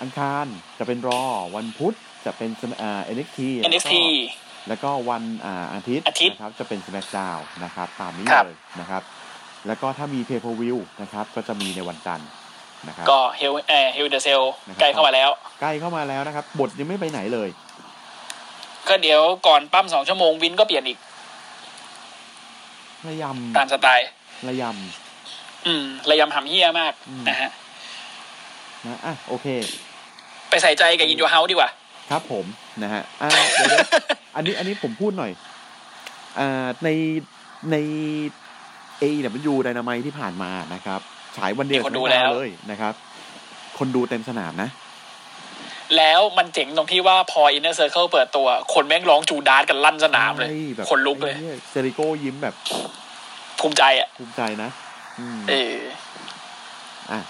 [0.00, 0.46] อังคาร
[0.78, 1.22] จะเป็น Raw
[1.56, 1.94] วันพุธ
[2.26, 2.50] จะเป็น
[2.82, 3.94] อ่า NXT แล้วก็ NXT
[4.68, 9.02] แล้วก็วันอ่าอาทิตย์อาทิตย์นะครับจะเป็น SmackDown นะครับ ตามนี้ครับเลยนะครับ
[9.66, 12.28] แล้วก็ถ้ามี Pay Per View นะครับก็จะมีในวันจันทร์
[12.88, 17.48] นะครับก็ Hell เอ Hell in a Cell นะครับใกล้เข้ามาแล้ว ใกล้เข้ามาแล้วนะครับ บทยังไม่ไปไหนเลย
[18.88, 20.98] ก็เดี๋ยวก่อนปั้มสองชั่วโมงวินก็เปลี่ยนอีก
[23.08, 23.24] ระย
[23.56, 24.62] ตามสไตล์ำระย
[25.66, 29.46] อืมระยำหำเฮี้ยมากอืมนะฮะำนะอะโอเค
[30.48, 31.70] ไปใส่ใจกับอิน o ูเฮาดีกว่า
[32.10, 32.44] ครับผม
[32.82, 33.86] นะฮะอ่าเดี๋ยวเดี๋ยว
[34.36, 35.32] อันนี้อันนี้ผมพูดหน่อย
[36.38, 36.88] อ่าใน
[37.70, 37.76] ใน
[39.02, 41.00] AW Dynamite ที่ผ่านมานะครับ
[41.36, 42.94] ฉายวันเดียวมีคนดูกับแล้วเลยนะครับ
[43.78, 44.70] คนดูเต็มสนามนะ
[45.96, 51.34] แล้วมันเจ๋งตรงที่ว่าพอ Inner Circle เปิดตัว คนแม่งร้อง Judas กันลั่นสนามเลยใช่แบบคนลุกเลย
[51.70, 52.54] เจริโก้ยิ้มแบบ
[53.60, 54.70] ภูมิใจอะ ภูมิใจนะ
[55.18, 55.76] อืมเออ
[57.10, 57.20] อะ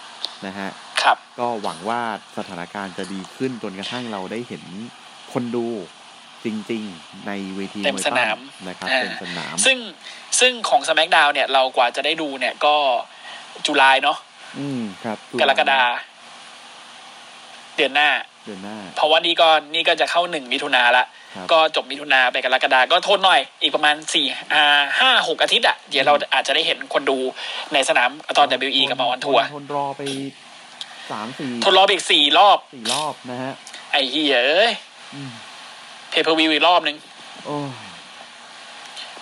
[0.47, 0.68] นะฮะ
[1.03, 2.01] ครับ ก็หวังว่า
[2.37, 4.62] สถานการณ์จะดีขึ้นจนกระทั่งเราได้เห็น
[5.33, 5.66] คนดู
[6.45, 9.78] จริง ๆ ในเวทีเต็มสนามมวยปั้นะครับอ่าเต็มสนาม ซึ่ง
[10.40, 12.74] ซึ่งของ SmackDown เนี่ย เรากว่าจะได้ดูเนี่ยก็
[13.66, 14.18] July เนาะ
[14.59, 15.80] อืมครับกรกฎา
[17.76, 18.11] เดือนหน้า
[18.47, 21.05] เดือนหน้า เพราะว่านี่ก็นี่ก็จะเข้าหนึ่งมิถุนาละ
[21.36, 27.18] ครับก็จบมิถุนาไปกรกฎาก็ทนหน่อย อีกประมาณสี่อ่าห้าหกอาทิตย์อะเดี๋ยวเราอาจจะได้เห็นคนดู
[27.72, 30.03] ในสนามตอน WWE กับมา on tour ทนรอไป
[31.11, 33.53] สามสี่ทนรอไปอีกสี่รอบสี่รอบนะฮะ
[33.93, 34.72] ไอ้เหี้ยเอ้ย
[35.14, 35.30] อืม
[36.12, 36.96] Pay Per View อีกรอบนึง
[37.44, 37.70] โอ้ย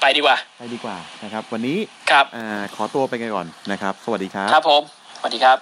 [0.00, 1.78] ไปดีกว่า ไปดีกว่านะครับ วันนี้
[2.10, 4.82] ครับอ่าขอตัวไปกันก่อนนะครับ สวัสดีครับ ครับผม
[5.18, 5.58] สวัสดีครับ